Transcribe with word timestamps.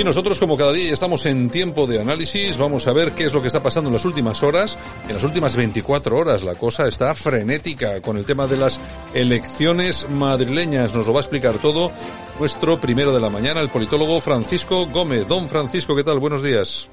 Y 0.00 0.04
nosotros, 0.04 0.38
como 0.38 0.56
cada 0.56 0.72
día 0.72 0.94
estamos 0.94 1.26
en 1.26 1.50
tiempo 1.50 1.86
de 1.86 2.00
análisis, 2.00 2.56
vamos 2.56 2.86
a 2.86 2.92
ver 2.94 3.12
qué 3.12 3.24
es 3.24 3.34
lo 3.34 3.42
que 3.42 3.48
está 3.48 3.62
pasando 3.62 3.90
en 3.90 3.92
las 3.92 4.06
últimas 4.06 4.42
horas. 4.42 4.78
En 5.06 5.12
las 5.12 5.24
últimas 5.24 5.54
24 5.54 6.16
horas 6.16 6.42
la 6.42 6.54
cosa 6.54 6.88
está 6.88 7.14
frenética 7.14 8.00
con 8.00 8.16
el 8.16 8.24
tema 8.24 8.46
de 8.46 8.56
las 8.56 8.80
elecciones 9.12 10.08
madrileñas. 10.08 10.94
Nos 10.94 11.06
lo 11.06 11.12
va 11.12 11.18
a 11.18 11.20
explicar 11.20 11.58
todo 11.58 11.92
nuestro 12.38 12.80
primero 12.80 13.12
de 13.12 13.20
la 13.20 13.28
mañana, 13.28 13.60
el 13.60 13.68
politólogo 13.68 14.22
Francisco 14.22 14.86
Gómez. 14.86 15.28
Don 15.28 15.50
Francisco, 15.50 15.94
¿qué 15.94 16.02
tal? 16.02 16.18
Buenos 16.18 16.42
días. 16.42 16.88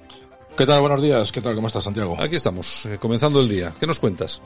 ¿Qué 0.57 0.65
tal? 0.65 0.81
Buenos 0.81 1.03
días. 1.03 1.31
¿Qué 1.31 1.39
tal? 1.39 1.53
¿Cómo 1.53 1.67
estás, 1.67 1.83
Santiago? 1.83 2.17
Aquí 2.19 2.35
estamos, 2.35 2.87
eh, 2.87 2.97
comenzando 2.99 3.39
el 3.41 3.47
día. 3.47 3.73
¿Qué 3.79 3.85
nos 3.85 3.99
cuentas? 3.99 4.41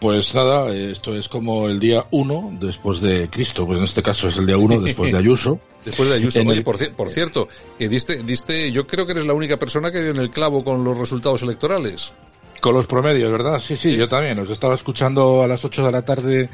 Pues 0.00 0.32
nada, 0.32 0.72
esto 0.72 1.12
es 1.12 1.26
como 1.26 1.68
el 1.68 1.80
día 1.80 2.04
1 2.12 2.58
después 2.60 3.00
de 3.00 3.28
Cristo, 3.28 3.66
pues 3.66 3.78
en 3.78 3.84
este 3.84 4.00
caso 4.00 4.28
es 4.28 4.36
el 4.36 4.46
día 4.46 4.56
1 4.56 4.80
después 4.82 5.10
de 5.10 5.18
Ayuso. 5.18 5.58
después 5.84 6.08
de 6.08 6.14
Ayuso. 6.14 6.40
Oye, 6.46 6.62
por, 6.62 6.78
por, 6.94 7.10
cierto, 7.10 7.48
que 7.76 7.88
diste, 7.88 8.22
diste, 8.22 8.70
yo 8.70 8.86
creo 8.86 9.06
que 9.06 9.12
eres 9.12 9.26
la 9.26 9.32
única 9.32 9.56
persona 9.56 9.90
que 9.90 10.02
dio 10.02 10.10
en 10.10 10.18
el 10.18 10.30
clavo 10.30 10.62
con 10.62 10.84
los 10.84 10.96
resultados 10.96 11.42
electorales. 11.42 12.12
Con 12.60 12.74
los 12.74 12.86
promedios, 12.86 13.32
¿verdad? 13.32 13.58
Sí, 13.58 13.76
sí, 13.76 13.96
yo 13.96 14.06
también. 14.06 14.38
Os 14.38 14.50
estaba 14.50 14.74
escuchando 14.74 15.42
a 15.42 15.48
las 15.48 15.64
8 15.64 15.84
de 15.84 15.92
la 15.92 16.04
tarde, 16.04 16.48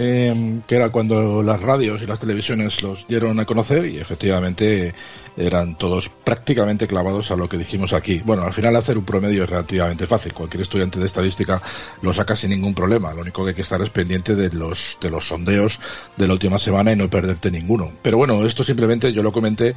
eh, 0.00 0.60
que 0.64 0.76
era 0.76 0.90
cuando 0.90 1.42
las 1.42 1.60
radios 1.60 2.00
y 2.02 2.06
las 2.06 2.20
televisiones 2.20 2.80
los 2.84 3.04
dieron 3.08 3.40
a 3.40 3.44
conocer 3.44 3.84
y 3.86 3.98
efectivamente 3.98 4.94
eran 5.36 5.76
todos 5.76 6.08
prácticamente 6.08 6.86
clavados 6.86 7.30
a 7.32 7.36
lo 7.36 7.48
que 7.48 7.58
dijimos 7.58 7.92
aquí. 7.92 8.20
Bueno, 8.24 8.44
al 8.44 8.52
final 8.52 8.76
hacer 8.76 8.96
un 8.96 9.04
promedio 9.04 9.44
es 9.44 9.50
relativamente 9.50 10.06
fácil. 10.06 10.32
Cualquier 10.32 10.62
estudiante 10.62 11.00
de 11.00 11.06
estadística 11.06 11.60
lo 12.02 12.12
saca 12.12 12.36
sin 12.36 12.50
ningún 12.50 12.74
problema. 12.74 13.12
Lo 13.12 13.22
único 13.22 13.42
que 13.42 13.50
hay 13.50 13.54
que 13.56 13.62
estar 13.62 13.80
es 13.82 13.90
pendiente 13.90 14.34
de 14.36 14.50
los, 14.50 14.98
de 15.00 15.10
los 15.10 15.26
sondeos 15.26 15.80
de 16.16 16.26
la 16.26 16.32
última 16.32 16.58
semana 16.58 16.92
y 16.92 16.96
no 16.96 17.10
perderte 17.10 17.50
ninguno. 17.50 17.90
Pero 18.00 18.18
bueno, 18.18 18.44
esto 18.44 18.62
simplemente 18.62 19.12
yo 19.12 19.22
lo 19.22 19.32
comenté 19.32 19.74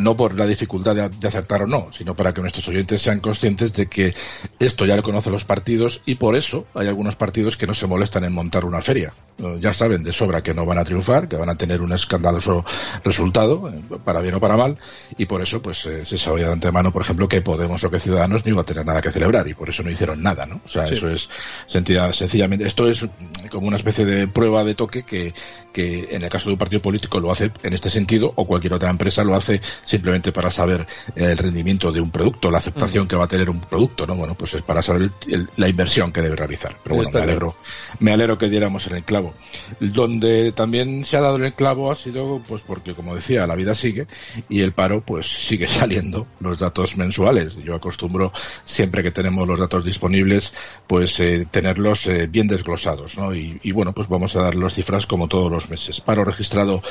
no 0.00 0.16
por 0.16 0.34
la 0.34 0.46
dificultad 0.46 0.94
de, 0.94 1.08
de 1.08 1.28
acertar 1.28 1.62
o 1.62 1.66
no, 1.66 1.88
sino 1.92 2.16
para 2.16 2.32
que 2.32 2.40
nuestros 2.40 2.66
oyentes 2.68 3.02
sean 3.02 3.20
conscientes 3.20 3.72
de 3.72 3.86
que 3.86 4.14
esto 4.58 4.86
ya 4.86 4.96
lo 4.96 5.02
conocen 5.02 5.32
los 5.32 5.44
partidos 5.44 6.02
y 6.06 6.16
por 6.16 6.36
eso 6.36 6.66
hay 6.74 6.88
algunos 6.88 7.14
partidos 7.14 7.56
que 7.56 7.66
no 7.66 7.74
se 7.74 7.86
molestan 7.86 8.24
en 8.24 8.32
montar 8.32 8.64
una 8.64 8.80
feria. 8.80 9.12
Ya 9.58 9.72
saben 9.72 10.02
de 10.02 10.12
sobra 10.12 10.42
que 10.42 10.54
no 10.54 10.66
van 10.66 10.78
a 10.78 10.84
triunfar, 10.84 11.28
que 11.28 11.36
van 11.36 11.48
a 11.48 11.56
tener 11.56 11.80
un 11.80 11.92
escandaloso 11.92 12.64
resultado, 13.04 13.68
eh, 13.68 13.80
para 14.04 14.20
bien 14.20 14.34
o 14.34 14.40
para 14.40 14.56
mal, 14.56 14.78
y 15.16 15.26
por 15.26 15.42
eso 15.42 15.60
pues 15.60 15.86
eh, 15.86 16.04
se 16.04 16.18
sabía 16.18 16.46
de 16.46 16.52
antemano, 16.52 16.92
por 16.92 17.02
ejemplo, 17.02 17.28
que 17.28 17.42
Podemos 17.42 17.82
o 17.84 17.90
que 17.90 18.00
Ciudadanos 18.00 18.44
no 18.44 18.52
iba 18.52 18.62
a 18.62 18.64
tener 18.64 18.86
nada 18.86 19.02
que 19.02 19.10
celebrar 19.10 19.46
y 19.48 19.54
por 19.54 19.68
eso 19.68 19.82
no 19.82 19.90
hicieron 19.90 20.22
nada, 20.22 20.46
¿no? 20.46 20.60
O 20.64 20.68
sea, 20.68 20.86
sí. 20.86 20.94
eso 20.94 21.08
es 21.08 21.28
sencillamente, 21.66 22.66
esto 22.66 22.88
es 22.88 23.06
como 23.50 23.66
una 23.66 23.76
especie 23.76 24.04
de 24.04 24.28
prueba 24.28 24.64
de 24.64 24.74
toque 24.74 25.02
que, 25.02 25.34
que 25.72 26.08
en 26.14 26.22
el 26.22 26.30
caso 26.30 26.48
de 26.48 26.54
un 26.54 26.58
partido 26.58 26.80
político 26.80 27.20
lo 27.20 27.30
hace 27.30 27.50
en 27.62 27.72
este 27.72 27.90
sentido 27.90 28.32
o 28.36 28.46
cualquier 28.46 28.74
otra 28.74 28.90
empresa 28.90 29.24
lo 29.24 29.34
hace 29.34 29.60
simplemente 29.84 30.32
para 30.32 30.50
saber 30.50 30.86
el 31.16 31.36
rendimiento 31.36 31.90
de 31.92 32.00
un 32.00 32.10
producto, 32.10 32.50
la 32.50 32.58
aceptación 32.58 33.08
que 33.08 33.16
va 33.16 33.24
a 33.24 33.28
tener 33.28 33.50
un 33.50 33.60
producto, 33.60 34.06
¿no? 34.06 34.14
Bueno, 34.14 34.34
pues 34.34 34.54
es 34.54 34.62
para 34.62 34.82
saber 34.82 35.02
el, 35.02 35.12
el, 35.34 35.48
la 35.56 35.68
inversión 35.68 36.12
que 36.12 36.22
debe 36.22 36.36
realizar. 36.36 36.76
Pero 36.82 36.96
bueno, 36.96 37.10
me 37.12 37.20
alegro, 37.20 37.56
me 37.98 38.12
alegro 38.12 38.38
que 38.38 38.48
diéramos 38.48 38.86
en 38.86 38.96
el 38.96 39.04
clavo. 39.04 39.34
Donde 39.80 40.52
también 40.52 41.04
se 41.04 41.16
ha 41.16 41.20
dado 41.20 41.36
el 41.36 41.54
clavo 41.54 41.90
ha 41.90 41.96
sido, 41.96 42.42
pues 42.46 42.62
porque 42.62 42.94
como 42.94 43.14
decía, 43.14 43.46
la 43.46 43.54
vida 43.54 43.74
sigue 43.74 44.06
y 44.48 44.60
el 44.60 44.72
paro 44.72 45.02
pues 45.02 45.26
sigue 45.26 45.68
saliendo 45.68 46.26
los 46.40 46.58
datos 46.58 46.96
mensuales. 46.96 47.56
Yo 47.56 47.74
acostumbro 47.74 48.32
siempre 48.64 49.02
que 49.02 49.10
tenemos 49.10 49.46
los 49.46 49.58
datos 49.58 49.84
disponibles 49.84 50.52
pues 50.86 51.18
eh, 51.20 51.46
tenerlos 51.50 52.06
eh, 52.06 52.26
bien 52.26 52.46
desglosados, 52.46 53.16
¿no? 53.16 53.34
Y, 53.34 53.58
y, 53.62 53.72
bueno, 53.72 53.92
pues 53.92 54.08
vamos 54.08 54.36
a 54.36 54.42
dar 54.42 54.54
las 54.54 54.74
cifras 54.74 55.06
como 55.06 55.28
todos 55.28 55.50
los 55.50 55.68
meses. 55.70 56.00
Paro 56.00 56.24
registrado 56.24 56.82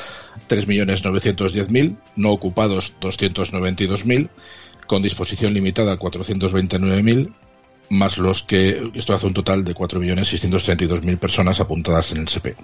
3.910.000, 0.48 1.96
no 2.16 2.30
ocupados 2.30 2.94
292.000, 3.00 4.28
con 4.86 5.02
disposición 5.02 5.54
limitada 5.54 5.98
429.000, 5.98 7.32
más 7.90 8.18
los 8.18 8.42
que 8.42 8.90
esto 8.94 9.14
hace 9.14 9.26
un 9.26 9.34
total 9.34 9.64
de 9.64 9.74
4.632.000 9.74 11.18
personas 11.18 11.60
apuntadas 11.60 12.12
en 12.12 12.18
el 12.18 12.28
SP. 12.28 12.56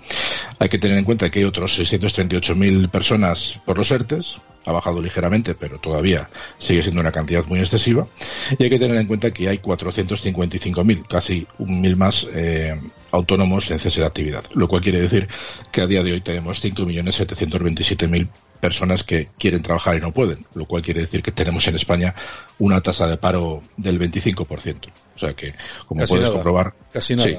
Hay 0.58 0.68
que 0.68 0.78
tener 0.78 0.98
en 0.98 1.04
cuenta 1.04 1.30
que 1.30 1.40
hay 1.40 1.44
otros 1.44 1.78
638.000 1.78 2.88
personas 2.88 3.60
por 3.64 3.78
los 3.78 3.90
ERTES, 3.90 4.38
ha 4.68 4.72
bajado 4.72 5.00
ligeramente, 5.00 5.54
pero 5.54 5.78
todavía 5.78 6.28
sigue 6.58 6.82
siendo 6.82 7.00
una 7.00 7.10
cantidad 7.10 7.44
muy 7.46 7.60
excesiva. 7.60 8.06
Y 8.58 8.62
hay 8.62 8.70
que 8.70 8.78
tener 8.78 8.96
en 8.98 9.06
cuenta 9.06 9.30
que 9.30 9.48
hay 9.48 9.58
455.000, 9.58 11.06
casi 11.08 11.46
un 11.58 11.80
mil 11.80 11.96
más 11.96 12.26
eh, 12.34 12.78
autónomos 13.10 13.70
en 13.70 13.78
cese 13.78 14.00
de 14.00 14.06
actividad, 14.06 14.44
lo 14.52 14.68
cual 14.68 14.82
quiere 14.82 15.00
decir 15.00 15.26
que 15.72 15.80
a 15.80 15.86
día 15.86 16.02
de 16.02 16.12
hoy 16.12 16.20
tenemos 16.20 16.62
5.727.000 16.62 18.28
personas 18.60 19.04
que 19.04 19.28
quieren 19.38 19.62
trabajar 19.62 19.96
y 19.96 20.00
no 20.00 20.12
pueden, 20.12 20.44
lo 20.54 20.66
cual 20.66 20.82
quiere 20.82 21.00
decir 21.00 21.22
que 21.22 21.32
tenemos 21.32 21.66
en 21.66 21.76
España 21.76 22.14
una 22.58 22.82
tasa 22.82 23.06
de 23.06 23.16
paro 23.16 23.62
del 23.78 23.98
25%. 23.98 24.90
O 25.14 25.18
sea 25.18 25.32
que, 25.32 25.54
como 25.86 26.00
casi 26.00 26.12
puedes 26.12 26.24
nada, 26.24 26.34
comprobar, 26.34 26.74
casi 26.92 27.16
nada. 27.16 27.28
Sí, 27.28 27.36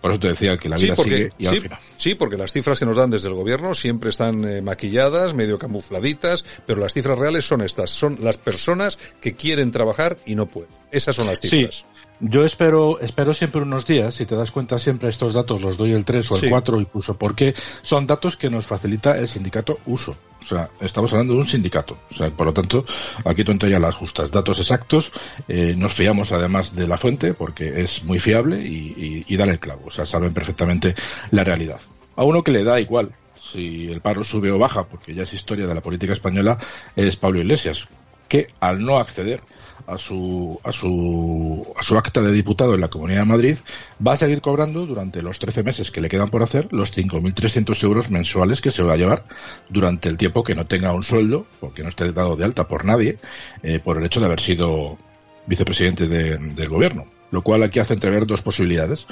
por 0.00 0.12
eso 0.12 0.20
te 0.20 0.28
decía 0.28 0.56
que 0.56 0.68
la 0.68 0.76
vida 0.76 0.94
sí, 0.94 0.96
porque, 0.96 1.16
sigue 1.16 1.32
y 1.38 1.44
sí, 1.44 1.48
al 1.56 1.62
final. 1.62 1.78
Sí, 1.96 2.14
porque 2.14 2.36
las 2.36 2.52
cifras 2.52 2.78
que 2.78 2.86
nos 2.86 2.96
dan 2.96 3.10
desde 3.10 3.28
el 3.28 3.34
gobierno 3.34 3.74
siempre 3.74 4.10
están 4.10 4.44
eh, 4.44 4.62
maquilladas, 4.62 5.34
medio 5.34 5.58
camufladitas, 5.58 6.44
pero 6.66 6.80
las 6.80 6.94
cifras 6.94 7.18
reales 7.18 7.44
son 7.44 7.62
estas. 7.62 7.90
Son 7.90 8.18
las 8.20 8.38
personas 8.38 8.98
que 9.20 9.34
quieren 9.34 9.70
trabajar 9.70 10.16
y 10.24 10.34
no 10.34 10.46
pueden. 10.46 10.70
Esas 10.90 11.16
son 11.16 11.26
las 11.26 11.40
cifras. 11.40 11.74
Sí. 11.74 11.84
Yo 12.20 12.44
espero, 12.44 12.98
espero 13.00 13.32
siempre 13.32 13.62
unos 13.62 13.86
días, 13.86 14.14
si 14.14 14.26
te 14.26 14.34
das 14.34 14.50
cuenta 14.50 14.78
siempre 14.78 15.08
estos 15.08 15.34
datos 15.34 15.62
los 15.62 15.76
doy 15.76 15.92
el 15.92 16.04
3 16.04 16.32
o 16.32 16.34
el 16.36 16.40
sí. 16.40 16.48
4 16.48 16.80
incluso, 16.80 17.16
porque 17.16 17.54
son 17.82 18.08
datos 18.08 18.36
que 18.36 18.50
nos 18.50 18.66
facilita 18.66 19.16
el 19.16 19.28
sindicato 19.28 19.78
uso. 19.86 20.16
O 20.40 20.44
sea, 20.44 20.68
estamos 20.80 21.12
hablando 21.12 21.34
de 21.34 21.40
un 21.40 21.46
sindicato. 21.46 21.96
O 22.10 22.14
sea, 22.14 22.30
por 22.30 22.46
lo 22.46 22.52
tanto, 22.52 22.84
aquí 23.24 23.44
tontería 23.44 23.78
las 23.78 23.94
justas. 23.94 24.30
Datos 24.32 24.58
exactos, 24.58 25.12
eh, 25.46 25.74
nos 25.76 25.94
fiamos 25.94 26.32
además 26.32 26.74
de 26.74 26.88
la 26.88 26.98
fuente 26.98 27.34
porque 27.34 27.82
es 27.82 28.02
muy 28.02 28.18
fiable 28.18 28.66
y, 28.66 28.94
y, 28.96 29.24
y 29.28 29.36
dan 29.36 29.50
el 29.50 29.60
clavo. 29.60 29.82
O 29.86 29.90
sea, 29.90 30.04
saben 30.04 30.34
perfectamente 30.34 30.94
la 31.30 31.44
realidad. 31.44 31.80
A 32.16 32.24
uno 32.24 32.42
que 32.42 32.50
le 32.50 32.64
da 32.64 32.80
igual 32.80 33.12
si 33.52 33.86
el 33.86 34.00
paro 34.00 34.24
sube 34.24 34.50
o 34.50 34.58
baja, 34.58 34.84
porque 34.84 35.14
ya 35.14 35.22
es 35.22 35.32
historia 35.32 35.66
de 35.66 35.74
la 35.74 35.80
política 35.80 36.12
española, 36.12 36.58
es 36.96 37.16
Pablo 37.16 37.40
Iglesias, 37.40 37.88
que 38.28 38.48
al 38.60 38.84
no 38.84 38.98
acceder 38.98 39.42
a 39.86 39.96
su, 39.96 40.60
a 40.62 40.70
su, 40.70 41.66
a 41.74 41.82
su 41.82 41.96
acta 41.96 42.20
de 42.20 42.30
diputado 42.30 42.74
en 42.74 42.82
la 42.82 42.88
Comunidad 42.88 43.20
de 43.20 43.24
Madrid, 43.24 43.58
va 44.06 44.12
a 44.12 44.16
seguir 44.16 44.42
cobrando 44.42 44.84
durante 44.84 45.22
los 45.22 45.38
13 45.38 45.62
meses 45.62 45.90
que 45.90 46.02
le 46.02 46.10
quedan 46.10 46.28
por 46.28 46.42
hacer 46.42 46.68
los 46.72 46.94
5.300 46.96 47.82
euros 47.84 48.10
mensuales 48.10 48.60
que 48.60 48.70
se 48.70 48.82
va 48.82 48.92
a 48.92 48.96
llevar 48.96 49.24
durante 49.70 50.10
el 50.10 50.18
tiempo 50.18 50.44
que 50.44 50.54
no 50.54 50.66
tenga 50.66 50.92
un 50.92 51.02
sueldo, 51.02 51.46
porque 51.58 51.82
no 51.82 51.88
esté 51.88 52.12
dado 52.12 52.36
de 52.36 52.44
alta 52.44 52.68
por 52.68 52.84
nadie, 52.84 53.18
eh, 53.62 53.80
por 53.82 53.96
el 53.96 54.04
hecho 54.04 54.20
de 54.20 54.26
haber 54.26 54.40
sido 54.40 54.98
vicepresidente 55.46 56.06
de, 56.06 56.36
del 56.36 56.68
gobierno. 56.68 57.06
Lo 57.30 57.40
cual 57.42 57.62
aquí 57.62 57.78
hace 57.78 57.94
entrever 57.94 58.26
dos 58.26 58.42
posibilidades. 58.42 59.06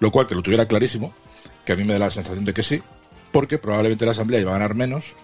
Lo 0.00 0.10
cual, 0.10 0.26
que 0.26 0.34
lo 0.34 0.42
tuviera 0.42 0.66
clarísimo, 0.66 1.12
que 1.66 1.74
a 1.74 1.76
mí 1.76 1.84
me 1.84 1.92
da 1.92 2.00
la 2.00 2.10
sensación 2.10 2.44
de 2.44 2.54
que 2.54 2.62
sí, 2.62 2.82
porque 3.32 3.58
probablemente 3.58 4.06
la 4.06 4.12
Asamblea 4.12 4.40
iba 4.40 4.50
a 4.50 4.58
ganar 4.58 4.74
menos 4.74 5.14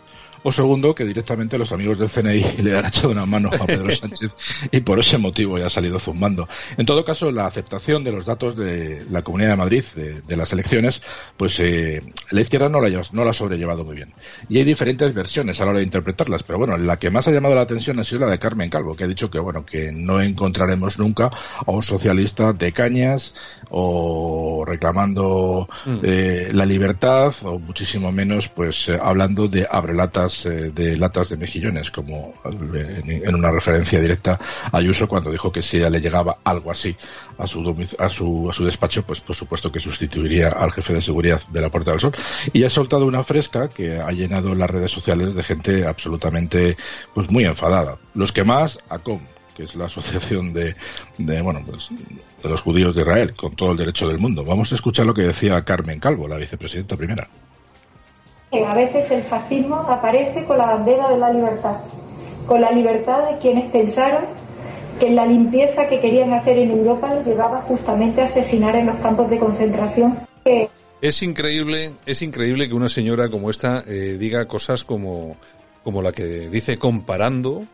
o 0.42 0.52
segundo, 0.52 0.94
que 0.94 1.04
directamente 1.04 1.58
los 1.58 1.72
amigos 1.72 1.98
del 1.98 2.08
CNI 2.08 2.62
le 2.62 2.76
han 2.76 2.86
echado 2.86 3.10
una 3.10 3.26
mano 3.26 3.50
a 3.52 3.66
Pedro 3.66 3.90
Sánchez 3.94 4.34
y 4.70 4.80
por 4.80 4.98
ese 4.98 5.18
motivo 5.18 5.58
ya 5.58 5.66
ha 5.66 5.70
salido 5.70 5.98
zumbando. 5.98 6.48
En 6.76 6.86
todo 6.86 7.04
caso, 7.04 7.30
la 7.30 7.46
aceptación 7.46 8.04
de 8.04 8.12
los 8.12 8.24
datos 8.24 8.56
de 8.56 9.04
la 9.10 9.22
Comunidad 9.22 9.50
de 9.50 9.56
Madrid, 9.56 9.84
de, 9.94 10.20
de 10.22 10.36
las 10.36 10.52
elecciones, 10.52 11.02
pues 11.36 11.58
eh, 11.60 12.02
la 12.30 12.40
izquierda 12.40 12.68
no 12.68 12.80
la, 12.80 13.02
no 13.12 13.24
la 13.24 13.30
ha 13.30 13.34
sobrellevado 13.34 13.84
muy 13.84 13.96
bien. 13.96 14.12
Y 14.48 14.58
hay 14.58 14.64
diferentes 14.64 15.12
versiones 15.14 15.60
a 15.60 15.64
la 15.64 15.70
hora 15.70 15.78
de 15.78 15.84
interpretarlas, 15.84 16.42
pero 16.42 16.58
bueno, 16.58 16.76
la 16.76 16.98
que 16.98 17.10
más 17.10 17.28
ha 17.28 17.32
llamado 17.32 17.54
la 17.54 17.62
atención 17.62 17.98
ha 17.98 18.04
sido 18.04 18.20
la 18.20 18.30
de 18.30 18.38
Carmen 18.38 18.70
Calvo, 18.70 18.94
que 18.94 19.04
ha 19.04 19.08
dicho 19.08 19.30
que 19.30 19.38
bueno, 19.38 19.64
que 19.64 19.90
no 19.92 20.20
encontraremos 20.20 20.98
nunca 20.98 21.30
a 21.66 21.70
un 21.70 21.82
socialista 21.82 22.52
de 22.52 22.72
cañas 22.72 23.34
o 23.70 24.64
reclamando 24.66 25.68
mm. 25.84 25.98
eh, 26.02 26.50
la 26.52 26.66
libertad 26.66 27.34
o 27.42 27.58
muchísimo 27.58 28.12
menos 28.12 28.48
pues 28.48 28.88
eh, 28.88 28.98
hablando 29.00 29.48
de 29.48 29.66
abrelatas 29.70 30.27
eh, 30.46 30.70
de 30.74 30.96
latas 30.96 31.30
de 31.30 31.36
mejillones, 31.36 31.90
como 31.90 32.34
en 32.44 33.34
una 33.34 33.50
referencia 33.50 34.00
directa 34.00 34.38
a 34.70 34.76
Ayuso 34.76 35.08
cuando 35.08 35.30
dijo 35.30 35.50
que 35.50 35.62
si 35.62 35.78
le 35.80 36.00
llegaba 36.00 36.38
algo 36.44 36.70
así 36.70 36.96
a 37.38 37.46
su, 37.46 37.88
a 37.98 38.08
su, 38.08 38.50
a 38.50 38.52
su 38.52 38.64
despacho, 38.64 39.02
pues 39.02 39.20
por 39.20 39.34
supuesto 39.34 39.70
que 39.70 39.80
sustituiría 39.80 40.48
al 40.48 40.72
jefe 40.72 40.94
de 40.94 41.02
seguridad 41.02 41.40
de 41.48 41.60
la 41.60 41.70
Puerta 41.70 41.92
del 41.92 42.00
Sol. 42.00 42.12
Y 42.52 42.64
ha 42.64 42.70
soltado 42.70 43.06
una 43.06 43.22
fresca 43.22 43.68
que 43.68 43.98
ha 43.98 44.10
llenado 44.10 44.54
las 44.54 44.70
redes 44.70 44.90
sociales 44.90 45.34
de 45.34 45.42
gente 45.42 45.86
absolutamente 45.86 46.76
pues 47.14 47.30
muy 47.30 47.44
enfadada. 47.44 47.98
Los 48.14 48.32
que 48.32 48.44
más, 48.44 48.78
ACOM, 48.88 49.20
que 49.56 49.64
es 49.64 49.74
la 49.74 49.86
asociación 49.86 50.52
de, 50.52 50.76
de 51.18 51.42
bueno 51.42 51.60
pues 51.66 51.88
de 52.42 52.48
los 52.48 52.62
judíos 52.62 52.94
de 52.94 53.02
Israel, 53.02 53.34
con 53.34 53.56
todo 53.56 53.72
el 53.72 53.78
derecho 53.78 54.06
del 54.06 54.18
mundo. 54.18 54.44
Vamos 54.44 54.70
a 54.72 54.76
escuchar 54.76 55.06
lo 55.06 55.14
que 55.14 55.22
decía 55.22 55.64
Carmen 55.64 55.98
Calvo, 55.98 56.28
la 56.28 56.36
vicepresidenta 56.36 56.96
primera. 56.96 57.28
A 58.50 58.74
veces 58.74 59.10
el 59.10 59.22
fascismo 59.22 59.76
aparece 59.76 60.44
con 60.44 60.58
la 60.58 60.66
bandera 60.66 61.10
de 61.10 61.18
la 61.18 61.30
libertad, 61.30 61.76
con 62.46 62.60
la 62.60 62.70
libertad 62.70 63.28
de 63.30 63.38
quienes 63.38 63.70
pensaron 63.70 64.24
que 64.98 65.10
la 65.10 65.26
limpieza 65.26 65.86
que 65.88 66.00
querían 66.00 66.32
hacer 66.32 66.58
en 66.58 66.70
Europa 66.70 67.14
les 67.14 67.26
llevaba 67.26 67.60
justamente 67.60 68.22
a 68.22 68.24
asesinar 68.24 68.74
en 68.74 68.86
los 68.86 68.96
campos 68.96 69.28
de 69.30 69.38
concentración. 69.38 70.18
Es 71.00 71.22
increíble, 71.22 71.92
es 72.06 72.22
increíble 72.22 72.68
que 72.68 72.74
una 72.74 72.88
señora 72.88 73.28
como 73.28 73.50
esta 73.50 73.84
eh, 73.86 74.16
diga 74.18 74.46
cosas 74.46 74.82
como, 74.82 75.36
como 75.84 76.02
la 76.02 76.12
que 76.12 76.48
dice 76.48 76.78
comparando, 76.78 77.64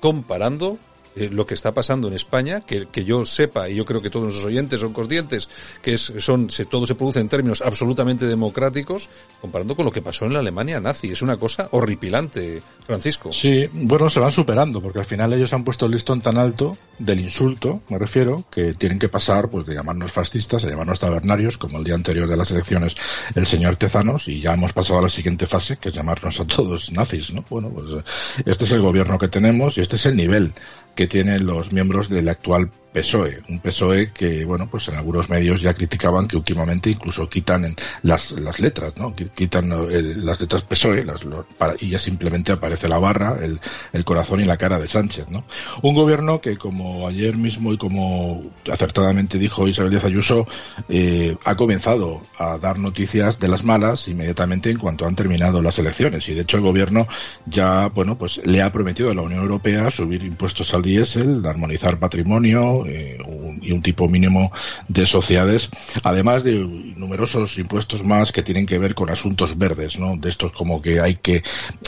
comparando 0.00 0.76
eh, 1.16 1.30
lo 1.32 1.46
que 1.46 1.54
está 1.54 1.72
pasando 1.72 2.08
en 2.08 2.14
España, 2.14 2.60
que, 2.60 2.88
que, 2.88 3.04
yo 3.04 3.24
sepa, 3.24 3.70
y 3.70 3.76
yo 3.76 3.86
creo 3.86 4.02
que 4.02 4.10
todos 4.10 4.24
nuestros 4.24 4.46
oyentes 4.46 4.80
son 4.80 4.92
conscientes, 4.92 5.48
que 5.80 5.94
es, 5.94 6.12
son, 6.18 6.50
se, 6.50 6.66
todo 6.66 6.86
se 6.86 6.94
produce 6.94 7.20
en 7.20 7.28
términos 7.30 7.62
absolutamente 7.62 8.26
democráticos, 8.26 9.08
comparando 9.40 9.74
con 9.74 9.86
lo 9.86 9.92
que 9.92 10.02
pasó 10.02 10.26
en 10.26 10.34
la 10.34 10.40
Alemania 10.40 10.78
nazi. 10.78 11.10
Es 11.10 11.22
una 11.22 11.38
cosa 11.38 11.68
horripilante, 11.72 12.60
Francisco. 12.84 13.32
Sí, 13.32 13.64
bueno, 13.72 14.10
se 14.10 14.20
van 14.20 14.30
superando, 14.30 14.82
porque 14.82 14.98
al 14.98 15.06
final 15.06 15.32
ellos 15.32 15.52
han 15.54 15.64
puesto 15.64 15.86
el 15.86 15.92
listón 15.92 16.20
tan 16.20 16.36
alto 16.36 16.76
del 16.98 17.20
insulto, 17.20 17.80
me 17.88 17.98
refiero, 17.98 18.44
que 18.50 18.74
tienen 18.74 18.98
que 18.98 19.08
pasar 19.08 19.48
pues 19.48 19.64
de 19.64 19.74
llamarnos 19.74 20.12
fascistas 20.12 20.64
a 20.64 20.68
llamarnos 20.68 20.98
tabernarios, 20.98 21.56
como 21.56 21.78
el 21.78 21.84
día 21.84 21.94
anterior 21.94 22.28
de 22.28 22.36
las 22.36 22.50
elecciones 22.50 22.94
el 23.34 23.46
señor 23.46 23.76
Tezanos, 23.76 24.28
y 24.28 24.40
ya 24.40 24.52
hemos 24.52 24.72
pasado 24.72 24.98
a 24.98 25.02
la 25.02 25.08
siguiente 25.08 25.46
fase, 25.46 25.78
que 25.78 25.88
es 25.88 25.94
llamarnos 25.94 26.38
a 26.40 26.44
todos 26.44 26.92
nazis, 26.92 27.32
¿no? 27.32 27.42
Bueno, 27.48 27.70
pues 27.70 28.04
este 28.44 28.64
es 28.64 28.72
el 28.72 28.82
gobierno 28.82 29.18
que 29.18 29.28
tenemos 29.28 29.78
y 29.78 29.80
este 29.80 29.96
es 29.96 30.06
el 30.06 30.16
nivel 30.16 30.52
que 30.96 31.06
tienen 31.06 31.46
los 31.46 31.72
miembros 31.72 32.08
del 32.08 32.28
actual 32.28 32.70
PSOE, 32.92 33.42
un 33.48 33.60
PSOE 33.60 34.12
que, 34.12 34.44
bueno, 34.44 34.68
pues 34.70 34.88
en 34.88 34.94
algunos 34.94 35.28
medios 35.28 35.60
ya 35.60 35.74
criticaban 35.74 36.26
que 36.26 36.36
últimamente 36.36 36.90
incluso 36.90 37.28
quitan 37.28 37.76
las, 38.02 38.32
las 38.32 38.58
letras, 38.58 38.94
¿no? 38.96 39.14
Quitan 39.14 39.70
eh, 39.90 40.14
las 40.16 40.40
letras 40.40 40.62
PSOE 40.62 41.04
las, 41.04 41.20
para, 41.58 41.74
y 41.78 41.90
ya 41.90 41.98
simplemente 41.98 42.52
aparece 42.52 42.88
la 42.88 42.98
barra, 42.98 43.36
el, 43.42 43.60
el, 43.92 44.04
corazón 44.04 44.40
y 44.40 44.44
la 44.44 44.56
cara 44.56 44.78
de 44.78 44.86
Sánchez, 44.86 45.28
¿no? 45.28 45.44
Un 45.82 45.94
gobierno 45.94 46.40
que, 46.40 46.56
como 46.56 47.06
ayer 47.06 47.36
mismo 47.36 47.72
y 47.72 47.78
como 47.78 48.44
acertadamente 48.70 49.38
dijo 49.38 49.68
Isabel 49.68 49.90
Díaz 49.90 50.04
Ayuso, 50.04 50.46
eh, 50.88 51.36
ha 51.44 51.54
comenzado 51.54 52.22
a 52.38 52.58
dar 52.58 52.78
noticias 52.78 53.38
de 53.38 53.48
las 53.48 53.64
malas 53.64 54.08
inmediatamente 54.08 54.70
en 54.70 54.78
cuanto 54.78 55.06
han 55.06 55.16
terminado 55.16 55.62
las 55.62 55.78
elecciones 55.78 56.28
y, 56.28 56.34
de 56.34 56.42
hecho, 56.42 56.56
el 56.56 56.62
gobierno 56.62 57.06
ya, 57.44 57.88
bueno, 57.88 58.16
pues 58.16 58.40
le 58.44 58.62
ha 58.62 58.72
prometido 58.72 59.10
a 59.10 59.14
la 59.14 59.22
Unión 59.22 59.42
Europea 59.42 59.90
subir 59.90 60.22
impuestos 60.22 60.72
al 60.72 60.82
diésel, 60.82 61.44
armonizar 61.44 61.98
patrimonio, 61.98 62.85
eh, 62.88 63.18
y 63.60 63.72
un 63.72 63.82
tipo 63.82 64.08
mínimo 64.08 64.52
de 64.88 65.06
sociedades, 65.06 65.70
además 66.02 66.44
de 66.44 66.54
numerosos 66.54 67.58
impuestos 67.58 68.04
más 68.04 68.32
que 68.32 68.42
tienen 68.42 68.66
que 68.66 68.78
ver 68.78 68.94
con 68.94 69.10
asuntos 69.10 69.56
verdes, 69.58 69.98
¿no? 69.98 70.16
De 70.16 70.28
estos 70.28 70.52
como 70.52 70.80
que 70.80 71.00
hay 71.00 71.16
que 71.16 71.42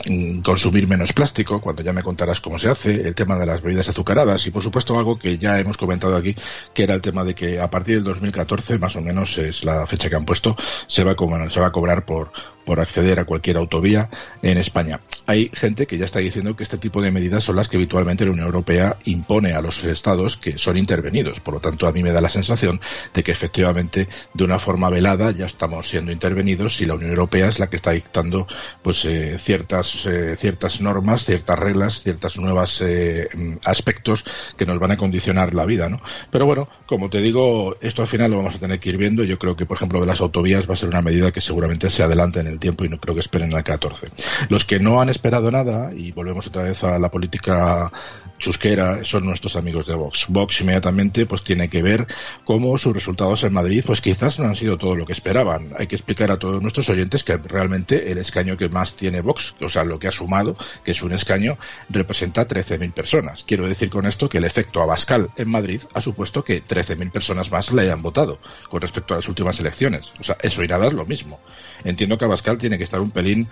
mm, 0.09 0.41
consumir 0.41 0.89
menos 0.89 1.13
plástico, 1.13 1.61
cuando 1.61 1.83
ya 1.83 1.93
me 1.93 2.03
contarás 2.03 2.41
cómo 2.41 2.59
se 2.59 2.69
hace, 2.69 2.95
el 2.95 3.15
tema 3.15 3.39
de 3.39 3.47
las 3.47 3.63
bebidas 3.63 3.89
azucaradas 3.89 4.47
y 4.47 4.51
por 4.51 4.63
supuesto 4.63 4.99
algo 4.99 5.19
que 5.19 5.39
ya 5.39 5.59
hemos 5.59 5.77
comentado 5.77 6.17
aquí, 6.17 6.35
que 6.75 6.83
era 6.83 6.95
el 6.95 7.01
tema 7.01 7.25
de 7.25 7.35
que 7.35 7.61
a 7.61 7.71
partir 7.71 7.97
del 7.97 8.05
2014, 8.05 8.79
más 8.79 8.97
o 8.97 9.01
menos 9.01 9.37
es 9.39 9.65
la 9.65 9.87
fecha 9.87 10.09
que 10.09 10.17
han 10.17 10.25
puesto, 10.25 10.57
se 10.87 11.05
va 11.05 11.13
a 11.13 11.17
cobrar, 11.17 11.51
se 11.53 11.61
va 11.61 11.69
a 11.69 11.73
cobrar 11.73 12.05
por, 12.05 12.33
por 12.65 12.81
acceder 12.81 13.21
a 13.21 13.25
cualquier 13.25 13.57
autovía 13.57 14.11
en 14.43 14.59
España. 14.59 15.01
Hay 15.27 15.51
gente 15.53 15.87
que 15.87 15.99
ya 15.99 16.05
está 16.05 16.19
diciendo 16.19 16.57
que 16.57 16.63
este 16.63 16.79
tipo 16.79 17.01
de 17.03 17.11
medidas 17.11 17.45
son 17.45 17.57
las 17.57 17.69
que 17.69 17.77
habitualmente 17.77 18.25
la 18.25 18.33
Unión 18.33 18.47
Europea 18.47 18.97
impone 19.05 19.53
a 19.53 19.61
los 19.61 19.85
estados 19.85 20.37
que 20.37 20.59
son 20.59 20.77
intervenidos. 20.79 21.41
Por 21.41 21.55
lo 21.55 21.61
tanto, 21.61 21.87
a 21.87 21.93
mí 21.93 22.03
me 22.03 22.13
da 22.13 22.21
la 22.21 22.29
sensación 22.29 22.81
de 23.13 23.23
que 23.23 23.33
efectivamente 23.33 24.09
de 24.35 24.45
una 24.45 24.59
forma 24.59 24.89
velada 24.89 25.31
ya 25.33 25.47
estamos 25.47 25.89
siendo 25.89 26.13
intervenidos 26.13 26.81
y 26.81 26.87
la 26.87 26.95
Unión 26.95 27.11
Europea 27.11 27.49
es 27.49 27.59
la 27.59 27.69
que 27.69 27.77
está 27.77 27.93
dictando 27.93 28.47
pues 28.83 29.05
eh, 29.05 29.37
ciertas 29.39 30.07
eh, 30.07 30.37
ciertas 30.37 30.81
normas, 30.81 31.25
ciertas 31.25 31.59
reglas, 31.59 32.03
ciertas 32.03 32.39
nuevas 32.39 32.83
eh, 32.85 33.29
aspectos 33.65 34.25
que 34.57 34.67
nos 34.67 34.79
van 34.79 34.93
a 34.93 34.97
condicionar 34.97 35.55
la 35.55 35.65
vida, 35.65 35.89
¿no? 35.89 36.01
Pero 36.31 36.47
bueno, 36.47 36.69
como 36.87 37.11
te 37.11 37.21
digo, 37.21 37.77
esto 37.81 38.03
al 38.03 38.09
final 38.09 38.31
lo 38.31 38.39
vamos 38.39 38.55
a 38.55 38.59
tener 38.59 38.79
que 38.79 38.91
ir 38.91 38.97
viendo. 38.97 39.25
Yo 39.25 39.39
creo 39.39 39.57
que, 39.57 39.67
por 39.67 39.77
ejemplo, 39.77 40.01
de 40.01 40.07
las 40.07 40.21
autovías 40.21 40.69
va 40.69 40.75
a 40.75 40.77
ser 40.77 40.89
una 40.89 41.03
medida 41.03 41.33
que 41.33 41.41
seguramente 41.41 41.91
se 41.91 42.03
adelante 42.03 42.41
en 42.41 42.47
el 42.47 42.59
tiempo 42.59 42.85
y 42.85 42.89
no 42.89 42.99
creo 42.99 43.15
que 43.15 43.21
esperen 43.21 43.55
al 43.55 43.65
14. 43.65 44.09
Los 44.49 44.65
que 44.65 44.79
no 44.79 45.01
han 45.01 45.09
esperado 45.09 45.51
nada, 45.51 45.93
y 45.95 46.13
volvemos 46.13 46.47
otra 46.47 46.65
vez 46.65 46.83
a 46.85 46.99
la 46.99 47.11
política 47.11 47.91
chusquera, 48.39 49.05
son 49.05 49.25
nuestros 49.25 49.57
amigos 49.57 49.87
de 49.87 49.95
Vox. 49.95 50.27
Vox 50.29 50.63
inmediatamente 50.69 51.25
pues 51.25 51.43
tiene 51.43 51.69
que 51.69 51.83
ver 51.83 52.07
cómo 52.45 52.77
sus 52.77 52.93
resultados 52.93 53.43
en 53.45 53.55
Madrid 53.55 53.83
pues 53.87 54.01
quizás 54.01 54.39
no 54.39 54.47
han 54.47 54.55
sido 54.55 54.77
todo 54.77 54.95
lo 54.95 55.07
que 55.07 55.13
esperaban. 55.13 55.73
Hay 55.79 55.87
que 55.87 55.97
explicar 55.97 56.31
a 56.31 56.39
todos 56.39 56.61
nuestros 56.61 56.89
oyentes 56.91 57.25
que 57.25 57.37
realmente 57.39 58.13
el 58.13 58.19
escaño 58.19 58.57
que 58.57 58.69
más 58.69 58.95
tiene 58.95 59.23
Vox, 59.23 59.55
o 59.61 59.69
sea, 59.69 59.85
lo 59.85 59.99
que 59.99 60.09
ha 60.09 60.13
sumado, 60.13 60.57
que 60.85 60.91
es 60.91 61.03
un 61.03 61.13
escaño, 61.13 61.57
representa 61.89 62.47
13.000 62.47 62.93
personas. 62.93 63.45
Quiero 63.45 63.67
decir 63.67 63.89
con 63.89 64.07
esto 64.07 64.29
que 64.29 64.39
el 64.39 64.45
efecto 64.45 64.83
Abascal 64.83 65.31
en 65.37 65.49
Madrid 65.49 65.81
ha 65.95 66.01
supuesto 66.01 66.45
que 66.45 66.63
13.000 66.63 67.11
personas 67.11 67.51
más 67.51 67.73
le 67.73 67.83
hayan 67.83 68.03
votado 68.03 68.39
con 68.69 68.81
respecto 68.81 69.15
a 69.15 69.19
las 69.19 69.29
últimas 69.29 69.59
elecciones. 69.61 70.13
O 70.21 70.23
sea, 70.23 70.37
eso 70.43 70.63
y 70.63 70.69
nada 70.69 70.87
es 70.87 70.93
lo 70.93 71.07
mismo. 71.07 71.41
Entiendo 71.85 72.19
que 72.19 72.27
Abascal 72.27 72.59
tiene 72.59 72.77
que 72.77 72.85
estar 72.85 73.01
un 73.01 73.11
pelín 73.11 73.49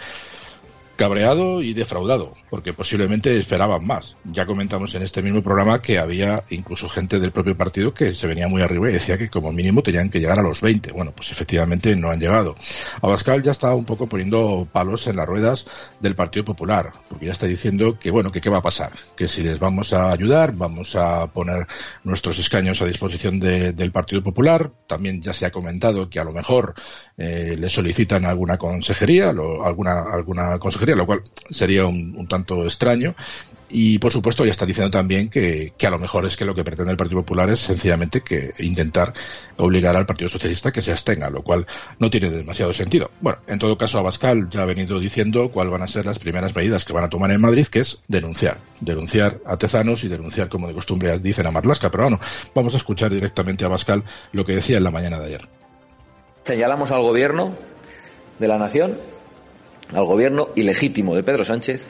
cabreado 0.96 1.62
y 1.62 1.74
defraudado, 1.74 2.34
porque 2.50 2.72
posiblemente 2.72 3.38
esperaban 3.38 3.86
más. 3.86 4.16
Ya 4.24 4.46
comentamos 4.46 4.94
en 4.94 5.02
este 5.02 5.22
mismo 5.22 5.42
programa 5.42 5.80
que 5.80 5.98
había 5.98 6.42
incluso 6.50 6.88
gente 6.88 7.20
del 7.20 7.30
propio 7.30 7.56
partido 7.56 7.92
que 7.94 8.14
se 8.14 8.26
venía 8.26 8.48
muy 8.48 8.62
arriba 8.62 8.88
y 8.88 8.94
decía 8.94 9.18
que 9.18 9.28
como 9.28 9.52
mínimo 9.52 9.82
tenían 9.82 10.08
que 10.08 10.18
llegar 10.18 10.38
a 10.38 10.42
los 10.42 10.60
20. 10.60 10.92
Bueno, 10.92 11.12
pues 11.14 11.30
efectivamente 11.30 11.94
no 11.94 12.10
han 12.10 12.18
llegado. 12.20 12.54
Abascal 13.02 13.42
ya 13.42 13.50
está 13.50 13.74
un 13.74 13.84
poco 13.84 14.06
poniendo 14.06 14.66
palos 14.72 15.06
en 15.06 15.16
las 15.16 15.26
ruedas 15.26 15.66
del 16.00 16.14
Partido 16.14 16.44
Popular, 16.44 16.92
porque 17.08 17.26
ya 17.26 17.32
está 17.32 17.46
diciendo 17.46 17.98
que 17.98 18.10
bueno, 18.10 18.32
que 18.32 18.40
qué 18.40 18.48
va 18.48 18.58
a 18.58 18.62
pasar, 18.62 18.92
que 19.16 19.28
si 19.28 19.42
les 19.42 19.58
vamos 19.58 19.92
a 19.92 20.10
ayudar, 20.10 20.52
vamos 20.52 20.96
a 20.96 21.26
poner 21.26 21.66
nuestros 22.04 22.38
escaños 22.38 22.80
a 22.80 22.86
disposición 22.86 23.38
del 23.38 23.92
Partido 23.92 24.22
Popular. 24.22 24.70
También 24.86 25.20
ya 25.20 25.32
se 25.32 25.44
ha 25.44 25.50
comentado 25.50 26.08
que 26.08 26.18
a 26.18 26.24
lo 26.24 26.32
mejor 26.32 26.74
eh, 27.18 27.54
le 27.58 27.68
solicitan 27.68 28.24
alguna 28.24 28.56
consejería, 28.56 29.32
lo, 29.32 29.64
alguna 29.64 30.06
alguna 30.12 30.58
consejería 30.58 30.85
lo 30.94 31.06
cual 31.06 31.22
sería 31.50 31.86
un, 31.86 32.26
tanto 32.28 32.64
extraño. 32.64 33.14
Y 33.68 33.98
por 33.98 34.12
supuesto 34.12 34.44
ya 34.44 34.52
está 34.52 34.64
diciendo 34.64 34.92
también 34.92 35.28
que, 35.28 35.72
a 35.84 35.90
lo 35.90 35.98
mejor 35.98 36.24
es 36.24 36.36
que 36.36 36.44
lo 36.44 36.54
que 36.54 36.62
pretende 36.62 36.92
el 36.92 36.96
Partido 36.96 37.22
Popular 37.22 37.50
es 37.50 37.58
sencillamente 37.58 38.20
que 38.20 38.54
intentar 38.60 39.12
obligar 39.56 39.96
al 39.96 40.06
Partido 40.06 40.28
Socialista 40.28 40.70
que 40.70 40.80
se 40.80 40.92
abstenga, 40.92 41.30
lo 41.30 41.42
cual 41.42 41.66
no 41.98 42.08
tiene 42.08 42.30
demasiado 42.30 42.72
sentido. 42.72 43.10
Bueno, 43.20 43.40
en 43.48 43.58
todo 43.58 43.76
caso 43.76 43.98
Abascal 43.98 44.48
ya 44.50 44.62
ha 44.62 44.66
venido 44.66 45.00
diciendo 45.00 45.50
cuáles 45.50 45.72
van 45.72 45.82
a 45.82 45.88
ser 45.88 46.06
las 46.06 46.20
primeras 46.20 46.54
medidas 46.54 46.84
que 46.84 46.92
van 46.92 47.04
a 47.04 47.10
tomar 47.10 47.32
en 47.32 47.40
Madrid, 47.40 47.66
que 47.66 47.80
es 47.80 47.98
denunciar, 48.06 48.58
denunciar 48.80 49.40
a 49.44 49.56
Tezanos 49.56 50.04
y 50.04 50.08
denunciar 50.08 50.48
como 50.48 50.68
de 50.68 50.74
costumbre 50.74 51.18
dicen 51.18 51.48
a 51.48 51.50
Marlasca. 51.50 51.90
Pero 51.90 52.04
bueno, 52.04 52.20
vamos 52.54 52.74
a 52.74 52.76
escuchar 52.76 53.12
directamente 53.12 53.64
a 53.64 53.66
Abascal 53.66 54.04
lo 54.30 54.44
que 54.44 54.54
decía 54.54 54.76
en 54.76 54.84
la 54.84 54.90
mañana 54.92 55.18
de 55.18 55.26
ayer. 55.26 55.48
Señalamos 56.44 56.92
al 56.92 57.02
gobierno 57.02 57.52
de 58.38 58.48
la 58.48 58.58
nación 58.58 58.98
al 59.92 60.04
gobierno 60.04 60.48
ilegítimo 60.54 61.14
de 61.14 61.22
Pedro 61.22 61.44
Sánchez 61.44 61.82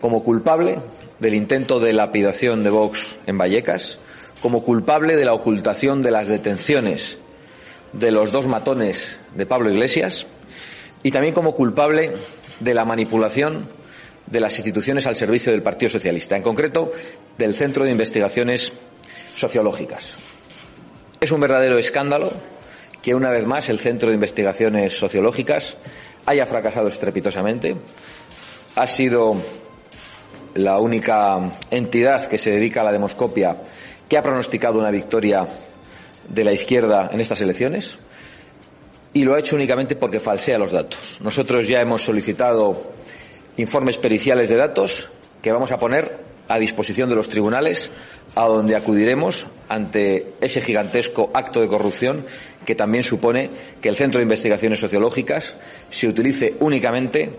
como 0.00 0.22
culpable 0.22 0.78
del 1.18 1.34
intento 1.34 1.80
de 1.80 1.92
lapidación 1.92 2.62
de 2.62 2.70
Vox 2.70 3.00
en 3.26 3.36
Vallecas, 3.38 3.82
como 4.40 4.62
culpable 4.62 5.16
de 5.16 5.24
la 5.24 5.34
ocultación 5.34 6.02
de 6.02 6.10
las 6.10 6.28
detenciones 6.28 7.18
de 7.92 8.12
los 8.12 8.30
dos 8.30 8.46
matones 8.46 9.16
de 9.34 9.46
Pablo 9.46 9.70
Iglesias 9.70 10.26
y 11.02 11.10
también 11.10 11.34
como 11.34 11.54
culpable 11.54 12.14
de 12.60 12.74
la 12.74 12.84
manipulación 12.84 13.66
de 14.26 14.40
las 14.40 14.56
instituciones 14.56 15.06
al 15.06 15.16
servicio 15.16 15.52
del 15.52 15.62
Partido 15.62 15.90
Socialista, 15.90 16.36
en 16.36 16.42
concreto 16.42 16.92
del 17.38 17.54
Centro 17.54 17.84
de 17.84 17.92
Investigaciones 17.92 18.72
Sociológicas. 19.34 20.16
Es 21.20 21.32
un 21.32 21.40
verdadero 21.40 21.78
escándalo 21.78 22.32
que 23.02 23.14
una 23.14 23.30
vez 23.30 23.46
más 23.46 23.68
el 23.68 23.78
Centro 23.78 24.08
de 24.08 24.16
Investigaciones 24.16 24.94
Sociológicas 24.94 25.76
haya 26.28 26.44
fracasado 26.44 26.88
estrepitosamente. 26.88 27.74
Ha 28.74 28.86
sido 28.86 29.34
la 30.54 30.78
única 30.78 31.40
entidad 31.70 32.28
que 32.28 32.36
se 32.36 32.50
dedica 32.50 32.82
a 32.82 32.84
la 32.84 32.92
demoscopia 32.92 33.56
que 34.06 34.18
ha 34.18 34.22
pronosticado 34.22 34.78
una 34.78 34.90
victoria 34.90 35.46
de 36.28 36.44
la 36.44 36.52
izquierda 36.52 37.08
en 37.10 37.22
estas 37.22 37.40
elecciones 37.40 37.98
y 39.14 39.24
lo 39.24 39.34
ha 39.34 39.38
hecho 39.38 39.56
únicamente 39.56 39.96
porque 39.96 40.20
falsea 40.20 40.58
los 40.58 40.70
datos. 40.70 41.18
Nosotros 41.22 41.66
ya 41.66 41.80
hemos 41.80 42.02
solicitado 42.02 42.92
informes 43.56 43.96
periciales 43.96 44.50
de 44.50 44.56
datos 44.56 45.10
que 45.40 45.50
vamos 45.50 45.72
a 45.72 45.78
poner 45.78 46.28
a 46.48 46.58
disposición 46.58 47.08
de 47.08 47.14
los 47.14 47.28
tribunales 47.28 47.90
a 48.34 48.46
donde 48.46 48.76
acudiremos 48.76 49.46
ante 49.68 50.34
ese 50.40 50.60
gigantesco 50.60 51.30
acto 51.34 51.60
de 51.60 51.68
corrupción 51.68 52.26
que 52.64 52.74
también 52.74 53.04
supone 53.04 53.50
que 53.80 53.88
el 53.88 53.96
Centro 53.96 54.18
de 54.18 54.24
Investigaciones 54.24 54.80
Sociológicas 54.80 55.54
se 55.90 56.08
utilice 56.08 56.54
únicamente 56.60 57.30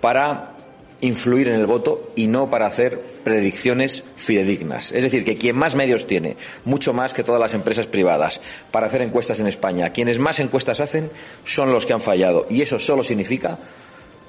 para 0.00 0.56
influir 1.00 1.48
en 1.48 1.54
el 1.54 1.66
voto 1.66 2.10
y 2.14 2.26
no 2.26 2.50
para 2.50 2.66
hacer 2.66 3.20
predicciones 3.24 4.04
fidedignas. 4.16 4.92
Es 4.92 5.02
decir, 5.02 5.24
que 5.24 5.36
quien 5.36 5.56
más 5.56 5.74
medios 5.74 6.06
tiene, 6.06 6.36
mucho 6.64 6.92
más 6.92 7.14
que 7.14 7.24
todas 7.24 7.40
las 7.40 7.54
empresas 7.54 7.86
privadas, 7.86 8.40
para 8.70 8.86
hacer 8.86 9.02
encuestas 9.02 9.40
en 9.40 9.46
España, 9.46 9.90
quienes 9.90 10.18
más 10.18 10.40
encuestas 10.40 10.80
hacen 10.80 11.10
son 11.44 11.72
los 11.72 11.86
que 11.86 11.92
han 11.92 12.00
fallado. 12.00 12.46
Y 12.50 12.62
eso 12.62 12.78
solo 12.78 13.02
significa 13.02 13.58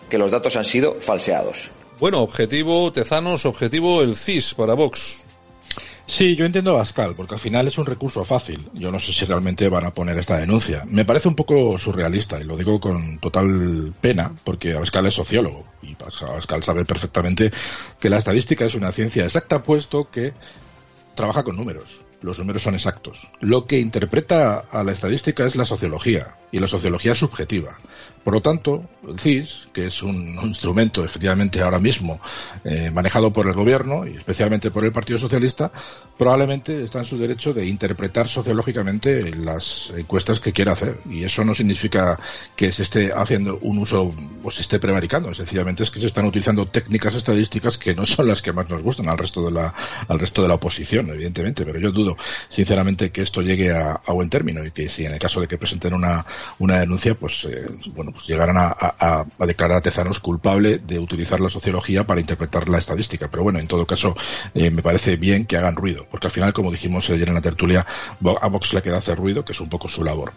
que 0.10 0.18
los 0.18 0.32
datos 0.32 0.56
han 0.56 0.66
sido 0.66 0.96
falseados. 0.96 1.72
Bueno, 2.00 2.22
objetivo 2.22 2.92
Tezanos, 2.92 3.46
objetivo 3.46 4.02
el 4.02 4.16
CIS 4.16 4.56
para 4.56 4.74
Vox. 4.74 5.22
Sí, 6.12 6.36
yo 6.36 6.44
entiendo 6.44 6.72
a 6.72 6.80
Bascal, 6.80 7.16
porque 7.16 7.36
al 7.36 7.40
final 7.40 7.70
es 7.70 7.78
un 7.78 7.86
recurso 7.86 8.26
fácil. 8.26 8.68
Yo 8.74 8.92
no 8.92 9.00
sé 9.00 9.14
si 9.14 9.24
realmente 9.24 9.70
van 9.70 9.86
a 9.86 9.94
poner 9.94 10.18
esta 10.18 10.38
denuncia. 10.38 10.84
Me 10.86 11.06
parece 11.06 11.30
un 11.30 11.36
poco 11.36 11.80
surrealista, 11.80 12.38
y 12.38 12.44
lo 12.44 12.58
digo 12.58 12.82
con 12.82 13.18
total 13.20 13.94
pena, 14.02 14.36
porque 14.44 14.74
Abascal 14.74 15.06
es 15.06 15.14
sociólogo, 15.14 15.66
y 15.82 15.96
Abascal 16.22 16.64
sabe 16.64 16.84
perfectamente 16.84 17.50
que 17.98 18.10
la 18.10 18.18
estadística 18.18 18.66
es 18.66 18.76
una 18.76 18.92
ciencia 18.92 19.24
exacta, 19.24 19.64
puesto 19.64 20.12
que 20.12 20.34
trabaja 21.16 21.44
con 21.44 21.56
números. 21.56 22.02
Los 22.22 22.40
números 22.40 22.62
son 22.62 22.76
exactos. 22.76 23.20
Lo 23.40 23.66
que 23.66 23.80
interpreta 23.80 24.66
a 24.72 24.84
la 24.84 24.92
estadística 24.92 25.46
es 25.46 25.56
la 25.56 25.66
sociología, 25.66 26.36
y 26.52 26.60
la 26.60 26.68
sociología 26.68 27.14
es 27.14 27.20
subjetiva. 27.20 27.78
Por 28.24 28.36
lo 28.36 28.42
tanto, 28.42 28.84
el 29.08 29.20
CIS, 29.20 29.66
que 29.74 29.88
es 29.88 30.04
un, 30.04 30.38
instrumento 30.44 31.04
efectivamente 31.04 31.62
ahora 31.62 31.80
mismo 31.80 32.20
eh, 32.64 32.92
manejado 32.92 33.34
por 33.34 33.48
el 33.48 33.54
gobierno 33.54 34.06
y 34.06 34.16
especialmente 34.16 34.70
por 34.70 34.86
el 34.86 34.92
Partido 34.92 35.18
Socialista, 35.18 35.72
probablemente 36.18 36.84
está 36.84 37.00
en 37.00 37.06
su 37.06 37.18
derecho 37.18 37.52
de 37.52 37.66
interpretar 37.66 38.28
sociológicamente 38.28 39.34
las 39.36 39.92
encuestas 39.98 40.40
que 40.40 40.54
quiera 40.54 40.74
hacer. 40.74 41.00
Y 41.10 41.24
eso 41.24 41.44
no 41.44 41.56
significa 41.56 42.20
que 42.56 42.72
se 42.72 42.84
esté 42.84 43.12
haciendo 43.12 43.58
un 43.62 43.80
uso 43.80 44.12
o 44.44 44.52
se 44.52 44.62
esté 44.62 44.78
prevaricando. 44.78 45.34
Sencillamente 45.34 45.82
es 45.82 45.90
que 45.90 46.00
se 46.00 46.08
están 46.08 46.26
utilizando 46.26 46.68
técnicas 46.68 47.16
estadísticas 47.16 47.80
que 47.80 47.96
no 47.96 48.06
son 48.06 48.28
las 48.28 48.44
que 48.44 48.54
más 48.54 48.70
nos 48.70 48.84
gustan 48.84 49.10
al 49.10 49.18
resto 49.18 49.44
de 49.44 49.52
la, 49.52 49.74
al 50.08 50.20
resto 50.20 50.44
de 50.44 50.48
la 50.48 50.56
oposición, 50.56 51.10
evidentemente. 51.10 51.66
Pero 51.66 51.80
yo 51.80 51.92
dudo, 51.92 52.11
sinceramente, 52.50 53.12
que 53.12 53.22
esto 53.22 53.42
llegue 53.42 53.72
a, 53.72 54.00
buen 54.12 54.30
término 54.30 54.66
y 54.66 54.72
que 54.72 54.90
si 54.90 55.06
en 55.06 55.14
el 55.14 55.20
caso 55.20 55.40
de 55.40 55.48
que 55.48 55.58
presenten 55.58 55.94
una, 55.94 56.26
una 56.60 56.80
denuncia, 56.80 57.16
pues, 57.16 57.46
eh, 57.46 57.68
bueno, 57.96 58.12
pues 58.12 58.28
llegarán 58.28 58.58
a, 58.58 59.26
declarar 59.46 59.78
a 59.78 59.82
Tezanos 59.82 60.20
culpable 60.20 60.80
de 60.80 61.00
utilizar 61.00 61.40
la 61.40 61.50
sociología 61.50 62.06
para 62.06 62.20
interpretar 62.20 62.68
la 62.70 62.78
estadística. 62.78 63.30
Pero 63.30 63.44
bueno, 63.44 63.60
en 63.60 63.68
todo 63.68 63.86
caso, 63.86 64.16
eh, 64.54 64.70
me 64.70 64.82
parece 64.82 65.16
bien 65.16 65.46
que 65.46 65.58
hagan 65.58 65.76
ruido, 65.76 66.06
porque 66.10 66.28
al 66.28 66.32
final, 66.32 66.54
como 66.54 66.72
dijimos 66.72 67.10
ayer 67.10 67.28
en 67.30 67.36
la 67.36 67.42
tertulia, 67.42 67.86
a 68.42 68.48
Vox 68.48 68.74
le 68.74 68.82
queda 68.82 68.98
hacer 68.98 69.18
ruido, 69.18 69.46
que 69.46 69.54
es 69.54 69.62
un 69.62 69.70
poco 69.70 69.88
su 69.88 70.04
labor. 70.04 70.34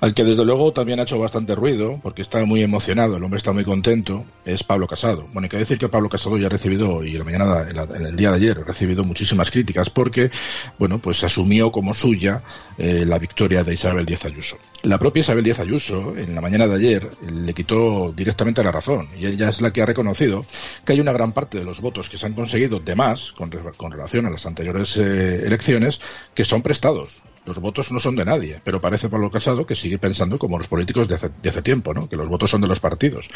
Al 0.00 0.14
que 0.14 0.24
desde 0.24 0.44
luego 0.44 0.72
también 0.72 1.00
ha 1.00 1.02
hecho 1.02 1.18
bastante 1.18 1.54
ruido, 1.54 2.00
porque 2.02 2.22
está 2.22 2.44
muy 2.44 2.62
emocionado, 2.62 3.16
el 3.16 3.22
hombre 3.22 3.38
está 3.38 3.52
muy 3.52 3.64
contento, 3.64 4.24
es 4.44 4.62
Pablo 4.64 4.86
Casado. 4.86 5.26
Bueno, 5.32 5.46
hay 5.46 5.48
que 5.48 5.58
decir 5.58 5.78
que 5.78 5.88
Pablo 5.88 6.08
Casado 6.08 6.36
ya 6.36 6.46
ha 6.46 6.50
recibido, 6.50 7.04
y 7.04 7.12
la 7.12 7.24
mañana, 7.24 7.66
en, 7.68 8.06
el 8.06 8.16
día 8.16 8.30
de 8.30 8.36
ayer, 8.36 8.58
ha 8.58 8.64
recibido 8.64 9.04
muchísimas 9.04 9.50
críticas, 9.50 9.90
porque, 9.90 10.30
bueno, 10.78 10.98
pues 10.98 11.17
asumió 11.26 11.70
como 11.70 11.94
suya 11.94 12.42
eh, 12.76 13.04
la 13.06 13.18
victoria 13.18 13.64
de 13.64 13.74
Isabel 13.74 14.06
Díaz 14.06 14.24
Ayuso. 14.24 14.58
La 14.82 14.98
propia 14.98 15.20
Isabel 15.20 15.44
Díaz 15.44 15.60
Ayuso, 15.60 16.16
en 16.16 16.34
la 16.34 16.40
mañana 16.40 16.66
de 16.66 16.74
ayer, 16.76 17.10
le 17.22 17.54
quitó 17.54 18.12
directamente 18.12 18.62
la 18.62 18.72
razón. 18.72 19.08
Y 19.18 19.26
ella 19.26 19.48
es 19.48 19.60
la 19.60 19.72
que 19.72 19.82
ha 19.82 19.86
reconocido 19.86 20.44
que 20.84 20.92
hay 20.92 21.00
una 21.00 21.12
gran 21.12 21.32
parte 21.32 21.58
de 21.58 21.64
los 21.64 21.80
votos 21.80 22.08
que 22.08 22.18
se 22.18 22.26
han 22.26 22.34
conseguido 22.34 22.78
de 22.80 22.94
más 22.94 23.32
con, 23.32 23.50
relación 23.50 24.26
a 24.26 24.30
las 24.30 24.46
anteriores 24.46 24.96
eh, 24.96 25.46
elecciones 25.46 26.00
que 26.34 26.44
son 26.44 26.62
prestados. 26.62 27.22
Los 27.48 27.60
votos 27.60 27.90
no 27.90 27.98
son 27.98 28.14
de 28.14 28.26
nadie, 28.26 28.60
pero 28.62 28.78
parece 28.78 29.08
Pablo 29.08 29.30
Casado 29.30 29.64
que 29.64 29.74
sigue 29.74 29.96
pensando 29.96 30.38
como 30.38 30.58
los 30.58 30.68
políticos 30.68 31.08
de 31.08 31.14
hace, 31.14 31.62
tiempo, 31.62 31.94
¿no? 31.94 32.06
que 32.06 32.14
los 32.14 32.28
votos 32.28 32.50
son 32.50 32.60
de 32.60 32.66
los 32.66 32.78
partidos. 32.78 33.30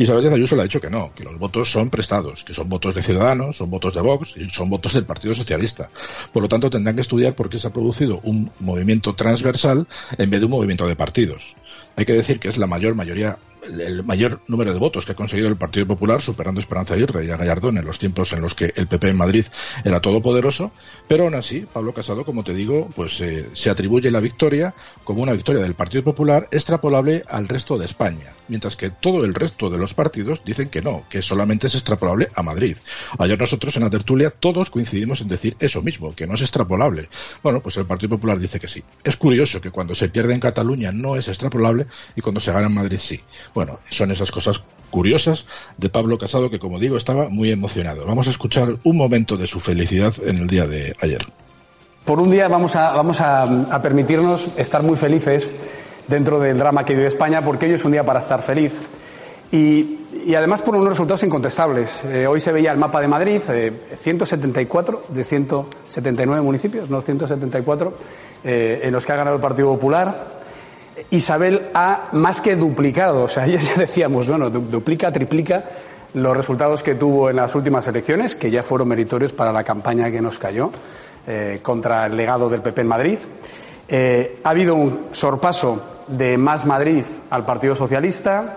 Isabel 0.00 0.22
Díaz 0.22 0.34
Ayuso 0.34 0.56
le 0.56 0.62
ha 0.62 0.64
dicho 0.64 0.80
que 0.80 0.90
no, 0.90 1.12
que 1.14 1.22
los 1.22 1.38
votos 1.38 1.70
son 1.70 1.88
prestados, 1.88 2.42
que 2.42 2.54
son 2.54 2.68
votos 2.68 2.92
de 2.96 3.04
Ciudadanos, 3.04 3.58
son 3.58 3.70
votos 3.70 3.94
de 3.94 4.00
Vox 4.00 4.36
y 4.36 4.48
son 4.48 4.68
votos 4.68 4.94
del 4.94 5.04
Partido 5.04 5.32
Socialista. 5.32 5.90
Por 6.32 6.42
lo 6.42 6.48
tanto, 6.48 6.70
tendrán 6.70 6.96
que 6.96 7.02
estudiar 7.02 7.36
por 7.36 7.48
qué 7.48 7.60
se 7.60 7.68
ha 7.68 7.72
producido 7.72 8.18
un 8.24 8.50
movimiento 8.58 9.14
transversal 9.14 9.86
en 10.18 10.28
vez 10.28 10.40
de 10.40 10.46
un 10.46 10.50
movimiento 10.50 10.88
de 10.88 10.96
partidos. 10.96 11.54
Hay 11.94 12.04
que 12.04 12.14
decir 12.14 12.40
que 12.40 12.48
es 12.48 12.58
la 12.58 12.66
mayor 12.66 12.96
mayoría 12.96 13.38
el 13.62 14.02
mayor 14.04 14.40
número 14.48 14.72
de 14.72 14.78
votos 14.78 15.06
que 15.06 15.12
ha 15.12 15.16
conseguido 15.16 15.48
el 15.48 15.56
Partido 15.56 15.86
Popular, 15.86 16.20
superando 16.20 16.58
a 16.58 16.62
Esperanza 16.62 16.94
Aguirre 16.94 17.24
y 17.24 17.30
a 17.30 17.36
Gallardón 17.36 17.78
en 17.78 17.84
los 17.84 17.98
tiempos 17.98 18.32
en 18.32 18.42
los 18.42 18.54
que 18.54 18.72
el 18.74 18.86
PP 18.86 19.10
en 19.10 19.16
Madrid 19.16 19.46
era 19.84 20.00
todopoderoso, 20.00 20.72
pero 21.08 21.24
aún 21.24 21.34
así, 21.34 21.66
Pablo 21.72 21.94
Casado, 21.94 22.24
como 22.24 22.44
te 22.44 22.54
digo, 22.54 22.88
pues 22.94 23.20
eh, 23.20 23.48
se 23.52 23.70
atribuye 23.70 24.10
la 24.10 24.20
victoria 24.20 24.74
como 25.04 25.22
una 25.22 25.32
victoria 25.32 25.62
del 25.62 25.74
Partido 25.74 26.04
Popular 26.04 26.48
extrapolable 26.50 27.24
al 27.28 27.48
resto 27.48 27.78
de 27.78 27.84
España, 27.84 28.34
mientras 28.48 28.76
que 28.76 28.90
todo 28.90 29.24
el 29.24 29.34
resto 29.34 29.70
de 29.70 29.78
los 29.78 29.94
partidos 29.94 30.42
dicen 30.44 30.68
que 30.68 30.82
no, 30.82 31.04
que 31.08 31.22
solamente 31.22 31.66
es 31.66 31.74
extrapolable 31.74 32.28
a 32.34 32.42
Madrid. 32.42 32.76
Ayer 33.18 33.38
nosotros 33.38 33.76
en 33.76 33.84
la 33.84 33.90
tertulia 33.90 34.30
todos 34.30 34.70
coincidimos 34.70 35.20
en 35.20 35.28
decir 35.28 35.56
eso 35.58 35.82
mismo, 35.82 36.14
que 36.14 36.26
no 36.26 36.34
es 36.34 36.40
extrapolable. 36.40 37.08
Bueno, 37.42 37.60
pues 37.60 37.76
el 37.76 37.86
Partido 37.86 38.10
Popular 38.10 38.38
dice 38.38 38.60
que 38.60 38.68
sí. 38.68 38.82
Es 39.04 39.16
curioso 39.16 39.60
que 39.60 39.70
cuando 39.70 39.94
se 39.94 40.08
pierde 40.08 40.34
en 40.34 40.40
Cataluña 40.40 40.92
no 40.92 41.16
es 41.16 41.28
extrapolable 41.28 41.86
y 42.16 42.20
cuando 42.20 42.40
se 42.40 42.52
gana 42.52 42.66
en 42.66 42.74
Madrid 42.74 42.98
sí. 42.98 43.20
Bueno, 43.54 43.78
son 43.90 44.10
esas 44.10 44.30
cosas 44.30 44.62
curiosas 44.90 45.46
de 45.76 45.88
Pablo 45.88 46.18
Casado 46.18 46.50
que, 46.50 46.58
como 46.58 46.78
digo, 46.78 46.96
estaba 46.96 47.28
muy 47.28 47.50
emocionado. 47.50 48.06
Vamos 48.06 48.28
a 48.28 48.30
escuchar 48.30 48.76
un 48.84 48.96
momento 48.96 49.36
de 49.36 49.46
su 49.46 49.60
felicidad 49.60 50.14
en 50.24 50.38
el 50.38 50.46
día 50.46 50.66
de 50.66 50.94
ayer. 51.00 51.22
Por 52.04 52.20
un 52.20 52.30
día 52.30 52.48
vamos 52.48 52.74
a, 52.74 52.92
vamos 52.92 53.20
a, 53.20 53.80
permitirnos 53.80 54.48
estar 54.56 54.82
muy 54.82 54.96
felices 54.96 55.48
dentro 56.08 56.40
del 56.40 56.58
drama 56.58 56.84
que 56.84 56.94
vive 56.94 57.06
España, 57.06 57.42
porque 57.42 57.66
hoy 57.66 57.72
es 57.72 57.84
un 57.84 57.92
día 57.92 58.04
para 58.04 58.18
estar 58.18 58.42
feliz. 58.42 58.78
Y, 59.52 59.98
además 60.36 60.62
por 60.62 60.74
unos 60.74 60.90
resultados 60.90 61.22
incontestables. 61.22 62.04
Eh, 62.04 62.26
hoy 62.26 62.40
se 62.40 62.52
veía 62.52 62.72
el 62.72 62.78
mapa 62.78 63.00
de 63.00 63.08
Madrid, 63.08 63.40
174 63.94 65.02
eh, 65.10 65.14
de 65.14 65.24
179 65.24 66.42
municipios, 66.42 66.90
no 66.90 67.00
174, 67.00 67.94
eh, 68.44 68.80
en 68.82 68.92
los 68.92 69.06
que 69.06 69.12
ha 69.12 69.16
ganado 69.16 69.36
el 69.36 69.42
Partido 69.42 69.68
Popular. 69.72 70.41
Isabel 71.10 71.70
ha 71.74 72.08
más 72.12 72.40
que 72.40 72.56
duplicado, 72.56 73.24
o 73.24 73.28
sea, 73.28 73.42
ayer 73.44 73.60
ya 73.60 73.74
decíamos, 73.74 74.28
bueno, 74.28 74.50
duplica, 74.50 75.12
triplica 75.12 75.64
los 76.14 76.36
resultados 76.36 76.82
que 76.82 76.94
tuvo 76.94 77.30
en 77.30 77.36
las 77.36 77.54
últimas 77.54 77.86
elecciones, 77.86 78.36
que 78.36 78.50
ya 78.50 78.62
fueron 78.62 78.88
meritorios 78.88 79.32
para 79.32 79.52
la 79.52 79.64
campaña 79.64 80.10
que 80.10 80.20
nos 80.20 80.38
cayó 80.38 80.70
eh, 81.26 81.60
contra 81.62 82.06
el 82.06 82.16
legado 82.16 82.50
del 82.50 82.60
PP 82.60 82.82
en 82.82 82.86
Madrid. 82.86 83.18
Eh, 83.88 84.40
ha 84.44 84.50
habido 84.50 84.74
un 84.74 85.06
sorpaso 85.12 86.02
de 86.08 86.36
Más 86.36 86.66
Madrid 86.66 87.04
al 87.30 87.44
Partido 87.44 87.74
Socialista. 87.74 88.56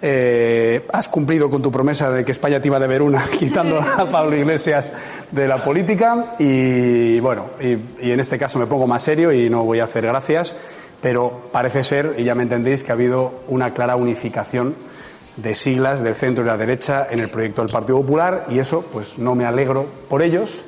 Eh, 0.00 0.86
has 0.92 1.08
cumplido 1.08 1.48
con 1.48 1.62
tu 1.62 1.70
promesa 1.70 2.10
de 2.10 2.24
que 2.24 2.32
España 2.32 2.60
te 2.60 2.68
iba 2.68 2.76
a 2.76 2.80
deber 2.80 3.02
una, 3.02 3.22
quitando 3.38 3.78
a 3.78 4.08
Pablo 4.10 4.36
Iglesias 4.36 4.92
de 5.30 5.46
la 5.46 5.58
política. 5.58 6.36
Y 6.38 7.20
bueno, 7.20 7.50
y 7.60 8.10
en 8.10 8.20
este 8.20 8.38
caso 8.38 8.58
me 8.58 8.66
pongo 8.66 8.86
más 8.86 9.02
serio 9.02 9.30
y 9.30 9.50
no 9.50 9.64
voy 9.64 9.80
a 9.80 9.84
hacer 9.84 10.06
gracias 10.06 10.54
pero 11.00 11.48
parece 11.52 11.82
ser, 11.82 12.14
y 12.18 12.24
ya 12.24 12.34
me 12.34 12.44
entendéis, 12.44 12.82
que 12.82 12.92
ha 12.92 12.94
habido 12.94 13.42
una 13.48 13.72
clara 13.72 13.96
unificación 13.96 14.74
de 15.36 15.54
siglas 15.54 16.02
del 16.02 16.14
centro 16.14 16.44
y 16.44 16.46
la 16.46 16.56
derecha 16.56 17.08
en 17.10 17.20
el 17.20 17.28
proyecto 17.28 17.62
del 17.62 17.72
Partido 17.72 18.00
Popular 18.00 18.46
y 18.50 18.58
eso, 18.58 18.82
pues 18.92 19.18
no 19.18 19.34
me 19.34 19.44
alegro 19.44 19.86
por 20.08 20.22
ellos, 20.22 20.64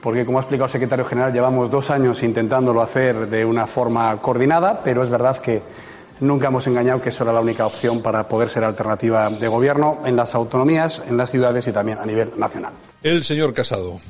porque 0.00 0.24
como 0.24 0.38
ha 0.38 0.42
explicado 0.42 0.66
el 0.66 0.72
secretario 0.72 1.04
general, 1.04 1.32
llevamos 1.32 1.70
dos 1.70 1.90
años 1.90 2.22
intentándolo 2.22 2.80
hacer 2.80 3.28
de 3.28 3.44
una 3.44 3.66
forma 3.66 4.16
coordinada, 4.20 4.80
pero 4.84 5.02
es 5.02 5.10
verdad 5.10 5.38
que 5.38 5.62
nunca 6.20 6.48
hemos 6.48 6.66
engañado 6.66 7.02
que 7.02 7.08
eso 7.08 7.24
era 7.24 7.32
la 7.32 7.40
única 7.40 7.66
opción 7.66 8.00
para 8.00 8.28
poder 8.28 8.48
ser 8.48 8.64
alternativa 8.64 9.28
de 9.28 9.48
gobierno 9.48 9.98
en 10.04 10.16
las 10.16 10.34
autonomías, 10.34 11.02
en 11.08 11.16
las 11.16 11.30
ciudades 11.30 11.66
y 11.66 11.72
también 11.72 11.98
a 11.98 12.06
nivel 12.06 12.32
nacional. 12.36 12.72
El 13.02 13.24
señor 13.24 13.52
Casado. 13.52 14.00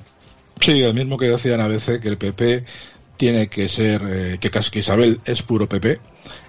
Sí, 0.60 0.82
el 0.82 0.94
mismo 0.94 1.18
que 1.18 1.26
decían 1.26 1.60
a 1.60 1.66
veces 1.66 1.98
que 2.00 2.08
el 2.08 2.18
PP 2.18 2.64
tiene 3.16 3.48
que 3.48 3.68
ser 3.68 4.02
eh, 4.06 4.38
que, 4.38 4.78
Isabel 4.78 5.20
es 5.24 5.42
puro 5.42 5.68
PP 5.68 6.00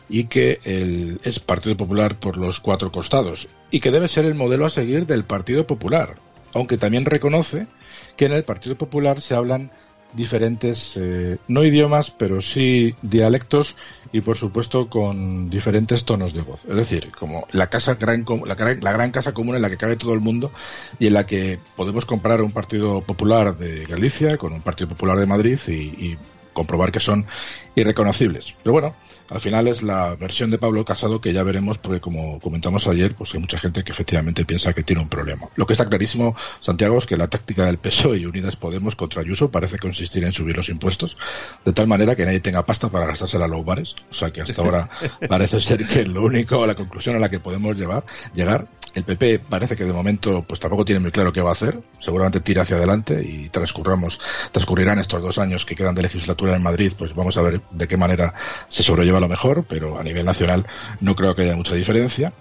y 0.10 0.26
que 0.26 0.60
el, 0.64 1.20
es 1.24 1.40
Partido 1.40 1.76
Popular 1.76 2.20
por 2.20 2.38
los 2.38 2.60
cuatro 2.60 2.92
costados 2.92 3.48
y 3.72 3.80
que 3.80 3.92
debe 3.92 4.08
ser 4.08 4.26
el 4.26 4.36
modelo 4.36 4.66
a 4.66 4.70
seguir 4.70 5.06
del 5.06 5.24
Partido 5.24 5.68
Popular, 5.68 6.16
aunque 6.54 6.78
también 6.78 7.06
reconoce 7.06 7.68
que 8.16 8.26
en 8.26 8.34
el 8.34 8.44
Partido 8.44 8.76
Popular 8.76 9.22
se 9.22 9.36
hablan 9.36 9.72
diferentes, 10.14 10.94
eh, 10.96 11.38
no 11.48 11.64
idiomas, 11.64 12.12
pero 12.12 12.42
sí 12.42 12.96
dialectos 13.02 13.76
y 14.12 14.22
por 14.22 14.38
supuesto 14.38 14.90
con 14.90 15.50
diferentes 15.50 16.06
tonos 16.06 16.34
de 16.34 16.42
voz. 16.42 16.64
Es 16.66 16.76
decir, 16.76 17.12
como 17.12 17.46
la 17.52 17.68
casa 17.68 17.96
gran, 17.96 18.26
la, 18.46 18.56
la, 18.56 18.92
gran 18.94 19.12
casa 19.12 19.34
común 19.34 19.56
en 19.56 19.62
la 19.62 19.70
que 19.70 19.78
cabe 19.78 19.98
todo 19.98 20.14
el 20.14 20.22
mundo 20.22 20.52
y 20.98 21.08
en 21.08 21.14
la 21.14 21.26
que 21.26 21.60
podemos 21.76 22.06
comparar 22.06 22.42
un 22.42 22.52
Partido 22.52 23.02
Popular 23.02 23.58
de 23.58 23.86
Galicia 23.86 24.38
con 24.38 24.54
un 24.54 24.62
Partido 24.62 24.90
Popular 24.90 25.20
de 25.20 25.26
Madrid 25.26 25.60
y 25.68 26.18
comprobar 26.58 26.92
que 26.92 27.00
son 27.00 27.28
irreconocibles. 27.76 28.56
Pero 28.64 28.74
bueno, 28.74 28.96
al 29.30 29.40
final 29.40 29.68
es 29.68 29.84
la 29.84 30.16
versión 30.16 30.50
de 30.50 30.58
Pablo 30.58 30.84
Casado 30.84 31.22
que 31.22 31.32
ya 31.32 31.44
veremos 31.44 31.78
porque 31.78 32.02
como 32.02 32.40
comentamos 32.40 32.88
ayer, 32.88 33.14
pues 33.14 33.36
hay 33.36 33.40
mucha 33.40 33.60
gente 33.60 33.84
que 33.84 33.92
efectivamente 33.92 34.44
piensa 34.44 34.74
que 34.74 34.82
tiene 34.82 35.04
un 35.04 35.10
problema. 35.10 35.48
Lo 35.56 35.68
que 35.68 35.74
está 35.74 35.88
clarísimo, 35.88 36.36
Santiago, 36.60 36.98
es 36.98 37.06
que 37.06 37.16
la 37.16 37.28
táctica 37.28 37.66
del 37.66 37.78
PSOE 37.78 38.18
y 38.18 38.26
Unidas 38.26 38.56
Podemos 38.56 38.96
contra 38.96 39.22
Ayuso 39.22 39.52
parece 39.52 39.78
consistir 39.78 40.24
en 40.24 40.34
subir 40.34 40.58
los 40.58 40.70
impuestos 40.70 41.16
de 41.64 41.74
tal 41.74 41.86
manera 41.86 42.16
que 42.16 42.26
nadie 42.26 42.40
tenga 42.40 42.66
pasta 42.66 42.90
para 42.90 43.06
gastársela 43.06 43.46
a 43.46 43.48
los 43.48 43.64
bares. 43.64 43.96
O 44.10 44.14
sea 44.14 44.32
que 44.32 44.42
hasta 44.42 44.60
ahora 44.60 44.90
parece 45.30 45.62
ser 45.62 45.86
que 45.86 46.06
lo 46.06 46.24
único, 46.24 46.66
la 46.66 46.74
conclusión 46.74 47.16
a 47.16 47.20
la 47.20 47.30
que 47.30 47.40
podemos 47.40 47.78
llevar, 47.78 48.04
llegar 48.34 48.68
El 48.98 49.04
PP 49.04 49.42
parece 49.48 49.76
que 49.76 49.86
de 49.86 49.94
momento 49.94 50.42
pues 50.42 50.60
tampoco 50.60 50.84
tiene 50.84 51.00
muy 51.00 51.12
claro 51.12 51.32
qué 51.32 51.40
va 51.40 51.50
a 51.50 51.52
hacer. 51.52 51.80
Seguramente 52.00 52.40
tira 52.40 52.64
hacia 52.64 52.78
adelante 52.78 53.22
y 53.24 53.48
transcurramos, 53.50 54.20
transcurrirán 54.52 54.98
estos 54.98 55.22
dos 55.22 55.38
años 55.38 55.68
que 55.68 55.76
quedan 55.76 55.94
de 55.94 56.02
legislatura 56.02 56.56
en 56.56 56.64
Madrid, 56.64 56.92
pues 56.98 57.14
vamos 57.14 57.38
a 57.38 57.44
ver 57.44 57.62
de 57.70 57.88
qué 57.88 57.96
manera 57.96 58.34
se 58.70 58.82
sobrelleva 58.82 59.20
lo 59.20 59.30
mejor, 59.30 59.66
pero 59.70 60.00
a 60.00 60.04
nivel 60.04 60.26
nacional 60.26 60.66
no 61.00 61.14
creo 61.14 61.36
que 61.36 61.44
haya 61.44 61.56
mucha 61.56 61.76
diferencia. 61.76 62.34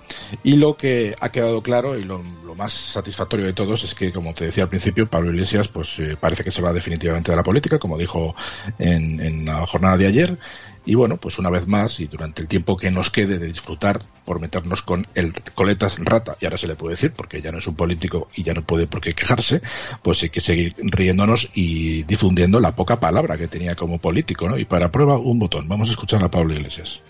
Y 0.45 0.55
lo 0.55 0.79
que 0.79 1.15
ha 1.21 1.29
quedado 1.29 1.63
claro 1.63 1.99
y 1.99 2.05
lo, 2.05 2.23
más 2.57 2.73
satisfactorio 2.73 3.45
de 3.45 3.53
todos 3.53 3.85
es 3.85 3.95
que, 3.95 4.11
como 4.11 4.33
te 4.33 4.47
decía 4.47 4.63
al 4.63 4.71
principio, 4.71 5.11
Pablo 5.11 5.31
Iglesias 5.31 5.69
pues 5.69 5.99
eh, 5.99 6.17
parece 6.19 6.43
que 6.43 6.51
se 6.51 6.63
va 6.63 6.73
definitivamente 6.73 7.31
de 7.31 7.37
la 7.37 7.43
política, 7.43 7.79
como 7.79 7.99
dijo 7.99 8.35
en, 8.79 9.21
en 9.21 9.45
la 9.45 9.67
jornada 9.67 9.99
de 9.99 10.07
ayer 10.07 10.39
y 10.87 10.95
bueno, 10.95 11.19
pues 11.19 11.39
una 11.39 11.51
vez 11.51 11.67
más 11.67 12.01
y 12.01 12.07
durante 12.07 12.43
el 12.43 12.49
tiempo 12.49 12.77
que 12.77 12.91
nos 12.91 13.11
quede 13.11 13.39
de 13.39 13.49
disfrutar 13.49 13.99
por 14.25 14.41
meternos 14.41 14.83
con 14.83 15.07
el 15.15 15.35
coletas 15.55 15.99
rata, 15.99 16.37
y 16.41 16.47
ahora 16.47 16.57
se 16.57 16.69
le 16.69 16.77
puede 16.77 16.95
decir 16.95 17.13
porque 17.13 17.43
ya 17.43 17.53
no 17.53 17.59
es 17.59 17.67
un 17.67 17.75
político 17.75 18.29
y 18.35 18.45
ya 18.45 18.55
no 18.55 18.63
puede 18.63 18.87
por 18.87 19.01
qué 19.01 19.13
quejarse, 19.13 19.61
pues 20.03 20.23
hay 20.23 20.31
que 20.31 20.41
seguir 20.41 20.75
riéndonos 20.79 21.51
y 21.55 22.05
difundiendo 22.05 22.61
la 22.61 22.75
poca 22.75 23.01
palabra 23.01 23.37
que 23.37 23.49
tenía 23.49 23.75
como 23.75 23.99
político, 23.99 24.49
¿no? 24.49 24.57
Y 24.59 24.65
para 24.65 24.91
prueba 24.91 25.19
un 25.19 25.39
botón. 25.39 25.69
Vamos 25.69 25.89
a 25.89 25.93
escuchar 25.93 26.23
a 26.23 26.31
Pablo 26.31 26.55
Iglesias. 26.55 27.01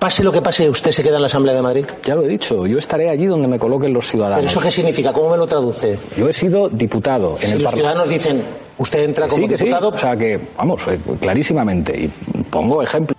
Pase 0.00 0.24
lo 0.24 0.32
que 0.32 0.40
pase, 0.40 0.66
¿usted 0.66 0.92
se 0.92 1.02
queda 1.02 1.16
en 1.16 1.20
la 1.20 1.26
Asamblea 1.26 1.54
de 1.54 1.60
Madrid? 1.60 1.84
Ya 2.04 2.14
lo 2.14 2.22
he 2.22 2.28
dicho, 2.28 2.66
yo 2.66 2.78
estaré 2.78 3.10
allí 3.10 3.26
donde 3.26 3.46
me 3.46 3.58
coloquen 3.58 3.92
los 3.92 4.06
ciudadanos. 4.06 4.38
¿Pero 4.38 4.50
eso 4.50 4.60
qué 4.60 4.70
significa? 4.70 5.12
¿Cómo 5.12 5.32
me 5.32 5.36
lo 5.36 5.46
traduce? 5.46 5.98
Yo 6.16 6.26
he 6.26 6.32
sido 6.32 6.70
diputado 6.70 7.36
en 7.38 7.48
si 7.48 7.58
los 7.58 7.74
ciudadanos 7.74 8.08
dicen, 8.08 8.42
¿usted 8.78 9.00
entra 9.04 9.28
como 9.28 9.46
diputado? 9.46 9.90
O 9.90 9.98
sea 9.98 10.16
que, 10.16 10.40
vamos, 10.56 10.80
eh, 10.88 10.98
clarísimamente, 11.20 11.92
y 12.00 12.08
pongo 12.44 12.82
ejemplo. 12.82 13.14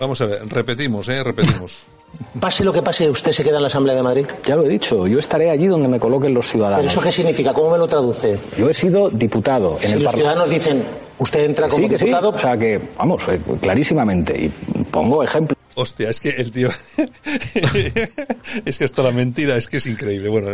Vamos 0.00 0.18
a 0.22 0.24
ver, 0.24 0.48
repetimos, 0.48 1.06
¿eh? 1.10 1.22
Repetimos. 1.22 1.84
Pase 2.40 2.64
lo 2.64 2.72
que 2.72 2.80
pase, 2.80 3.10
¿usted 3.10 3.32
se 3.32 3.42
queda 3.42 3.56
en 3.56 3.62
la 3.62 3.66
Asamblea 3.66 3.94
de 3.94 4.02
Madrid? 4.02 4.26
Ya 4.46 4.56
lo 4.56 4.64
he 4.64 4.68
dicho, 4.68 5.06
yo 5.06 5.18
estaré 5.18 5.50
allí 5.50 5.66
donde 5.66 5.88
me 5.88 5.98
coloquen 5.98 6.32
los 6.32 6.48
ciudadanos. 6.48 6.78
¿Pero 6.78 6.90
eso 6.90 7.00
qué 7.00 7.12
significa? 7.12 7.52
¿Cómo 7.52 7.72
me 7.72 7.78
lo 7.78 7.88
traduce? 7.88 8.38
Yo 8.56 8.70
he 8.70 8.74
sido 8.74 9.10
diputado 9.10 9.76
en 9.80 9.90
si 9.90 9.98
los 9.98 10.14
ciudadanos 10.14 10.48
dicen, 10.48 10.84
¿usted 11.18 11.44
entra 11.44 11.68
como 11.68 11.88
diputado? 11.88 12.30
O 12.30 12.38
sea 12.38 12.56
que, 12.56 12.80
vamos, 12.96 13.22
eh, 13.28 13.40
clarísimamente, 13.60 14.44
y 14.44 14.48
pongo 14.92 15.22
ejemplo. 15.22 15.56
Hostia, 15.74 16.10
es 16.10 16.20
que 16.20 16.30
el 16.30 16.52
tío. 16.52 16.70
es 18.64 18.78
que 18.78 18.84
hasta 18.84 19.02
la 19.02 19.10
mentira 19.10 19.56
es 19.56 19.66
que 19.66 19.78
es 19.78 19.86
increíble. 19.86 20.28
Bueno, 20.28 20.50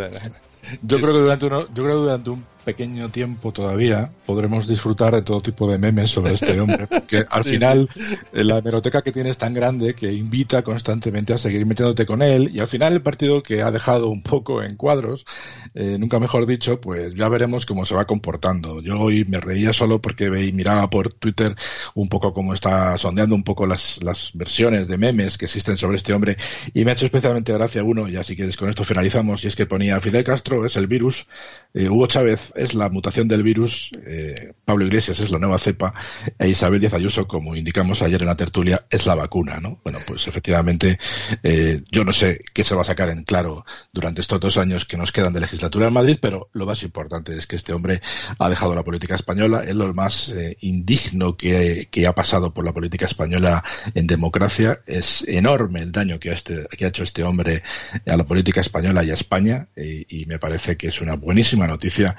yo 0.82 0.98
creo 0.98 1.12
que 1.12 1.18
durante 1.18 1.46
uno, 1.46 1.66
yo 1.68 1.82
creo 1.82 1.96
que 1.96 2.02
durante 2.02 2.30
un 2.30 2.44
pequeño 2.70 3.08
tiempo 3.08 3.50
todavía 3.50 4.12
podremos 4.24 4.68
disfrutar 4.68 5.12
de 5.12 5.22
todo 5.22 5.42
tipo 5.42 5.68
de 5.68 5.76
memes 5.76 6.08
sobre 6.12 6.34
este 6.34 6.60
hombre, 6.60 6.86
porque 6.86 7.24
al 7.28 7.42
final 7.42 7.88
eh, 8.32 8.44
la 8.44 8.58
hemeroteca 8.58 9.02
que 9.02 9.10
tiene 9.10 9.30
es 9.30 9.38
tan 9.38 9.52
grande 9.52 9.92
que 9.92 10.12
invita 10.12 10.62
constantemente 10.62 11.34
a 11.34 11.38
seguir 11.38 11.66
metiéndote 11.66 12.06
con 12.06 12.22
él 12.22 12.48
y 12.54 12.60
al 12.60 12.68
final 12.68 12.92
el 12.92 13.02
partido 13.02 13.42
que 13.42 13.60
ha 13.60 13.72
dejado 13.72 14.08
un 14.08 14.22
poco 14.22 14.62
en 14.62 14.76
cuadros, 14.76 15.26
eh, 15.74 15.96
nunca 15.98 16.20
mejor 16.20 16.46
dicho, 16.46 16.80
pues 16.80 17.12
ya 17.16 17.28
veremos 17.28 17.66
cómo 17.66 17.84
se 17.84 17.96
va 17.96 18.04
comportando. 18.04 18.80
Yo 18.80 19.00
hoy 19.00 19.24
me 19.24 19.40
reía 19.40 19.72
solo 19.72 20.00
porque 20.00 20.30
veía, 20.30 20.52
miraba 20.52 20.88
por 20.88 21.12
Twitter 21.14 21.56
un 21.94 22.08
poco 22.08 22.32
cómo 22.32 22.54
está 22.54 22.96
sondeando 22.98 23.34
un 23.34 23.42
poco 23.42 23.66
las, 23.66 24.00
las 24.00 24.30
versiones 24.34 24.86
de 24.86 24.96
memes 24.96 25.36
que 25.36 25.46
existen 25.46 25.76
sobre 25.76 25.96
este 25.96 26.12
hombre 26.12 26.36
y 26.72 26.84
me 26.84 26.92
ha 26.92 26.94
hecho 26.94 27.06
especialmente 27.06 27.52
gracia 27.52 27.82
uno, 27.82 28.06
ya 28.06 28.22
si 28.22 28.36
quieres 28.36 28.56
con 28.56 28.68
esto 28.68 28.84
finalizamos, 28.84 29.44
y 29.44 29.48
es 29.48 29.56
que 29.56 29.66
ponía 29.66 30.00
Fidel 30.00 30.22
Castro 30.22 30.64
es 30.64 30.76
el 30.76 30.86
virus, 30.86 31.26
eh, 31.74 31.88
Hugo 31.88 32.06
Chávez 32.06 32.52
es 32.60 32.74
la 32.74 32.88
mutación 32.88 33.26
del 33.26 33.42
virus, 33.42 33.90
eh, 34.06 34.52
Pablo 34.64 34.84
Iglesias 34.84 35.18
es 35.20 35.30
la 35.30 35.38
nueva 35.38 35.58
cepa 35.58 35.94
e 36.38 36.48
Isabel 36.48 36.80
Díaz 36.80 36.94
Ayuso, 36.94 37.26
como 37.26 37.56
indicamos 37.56 38.02
ayer 38.02 38.20
en 38.20 38.26
la 38.28 38.36
tertulia, 38.36 38.86
es 38.90 39.06
la 39.06 39.14
vacuna, 39.14 39.58
¿no? 39.60 39.80
Bueno, 39.82 39.98
pues 40.06 40.28
efectivamente 40.28 40.98
eh, 41.42 41.82
yo 41.90 42.04
no 42.04 42.12
sé 42.12 42.40
qué 42.52 42.62
se 42.62 42.74
va 42.74 42.82
a 42.82 42.84
sacar 42.84 43.08
en 43.08 43.24
claro 43.24 43.64
durante 43.92 44.20
estos 44.20 44.40
dos 44.40 44.58
años 44.58 44.84
que 44.84 44.96
nos 44.96 45.12
quedan 45.12 45.32
de 45.32 45.40
legislatura 45.40 45.88
en 45.88 45.94
Madrid, 45.94 46.18
pero 46.20 46.50
lo 46.52 46.66
más 46.66 46.82
importante 46.82 47.36
es 47.36 47.46
que 47.46 47.56
este 47.56 47.72
hombre 47.72 48.00
ha 48.38 48.48
dejado 48.48 48.74
la 48.74 48.82
política 48.82 49.14
española, 49.14 49.64
es 49.64 49.74
lo 49.74 49.92
más 49.94 50.28
eh, 50.30 50.56
indigno 50.60 51.36
que, 51.36 51.88
ha 52.06 52.14
pasado 52.14 52.52
por 52.52 52.64
la 52.64 52.72
política 52.72 53.06
española 53.06 53.62
en 53.94 54.06
democracia, 54.06 54.80
es 54.86 55.22
enorme 55.26 55.80
el 55.80 55.92
daño 55.92 56.18
que 56.18 56.30
ha, 56.30 56.34
este, 56.34 56.66
que 56.76 56.84
ha 56.84 56.88
hecho 56.88 57.04
este 57.04 57.22
hombre 57.22 57.62
a 58.06 58.16
la 58.16 58.24
política 58.24 58.60
española 58.60 59.04
y 59.04 59.10
a 59.10 59.14
España 59.14 59.68
y 59.76 60.24
me 60.26 60.38
parece 60.38 60.76
que 60.76 60.88
es 60.88 61.00
una 61.00 61.14
buenísima 61.14 61.66
noticia 61.66 62.16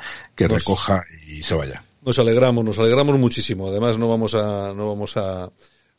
que 0.48 0.55
recoja 0.55 1.03
y 1.27 1.43
se 1.43 1.55
vaya. 1.55 1.83
Nos 2.01 2.17
alegramos, 2.19 2.65
nos 2.65 2.79
alegramos 2.79 3.17
muchísimo. 3.17 3.67
Además, 3.67 3.98
no 3.98 4.10
vamos 4.10 4.33
a, 4.33 4.74
no 4.74 4.89
vamos 4.89 5.17
a, 5.17 5.51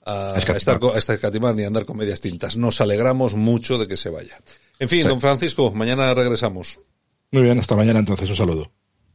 a, 0.05 0.37
estar 0.37 0.81
a 0.83 0.99
escatimar 0.99 1.55
ni 1.55 1.63
a 1.65 1.69
andar 1.69 1.85
con 1.85 1.97
medias 1.97 2.21
tintas. 2.21 2.57
Nos 2.57 2.81
alegramos 2.81 3.35
mucho 3.35 3.79
de 3.79 3.87
que 3.87 3.97
se 3.97 4.11
vaya. 4.11 4.37
En 4.79 4.89
fin, 4.89 5.07
don 5.07 5.21
Francisco, 5.21 5.71
mañana 5.71 6.13
regresamos. 6.15 6.81
Muy 7.31 7.43
bien, 7.43 7.59
hasta 7.59 7.77
mañana 7.77 8.01
entonces, 8.01 8.29
un 8.29 8.37
saludo. 8.37 8.71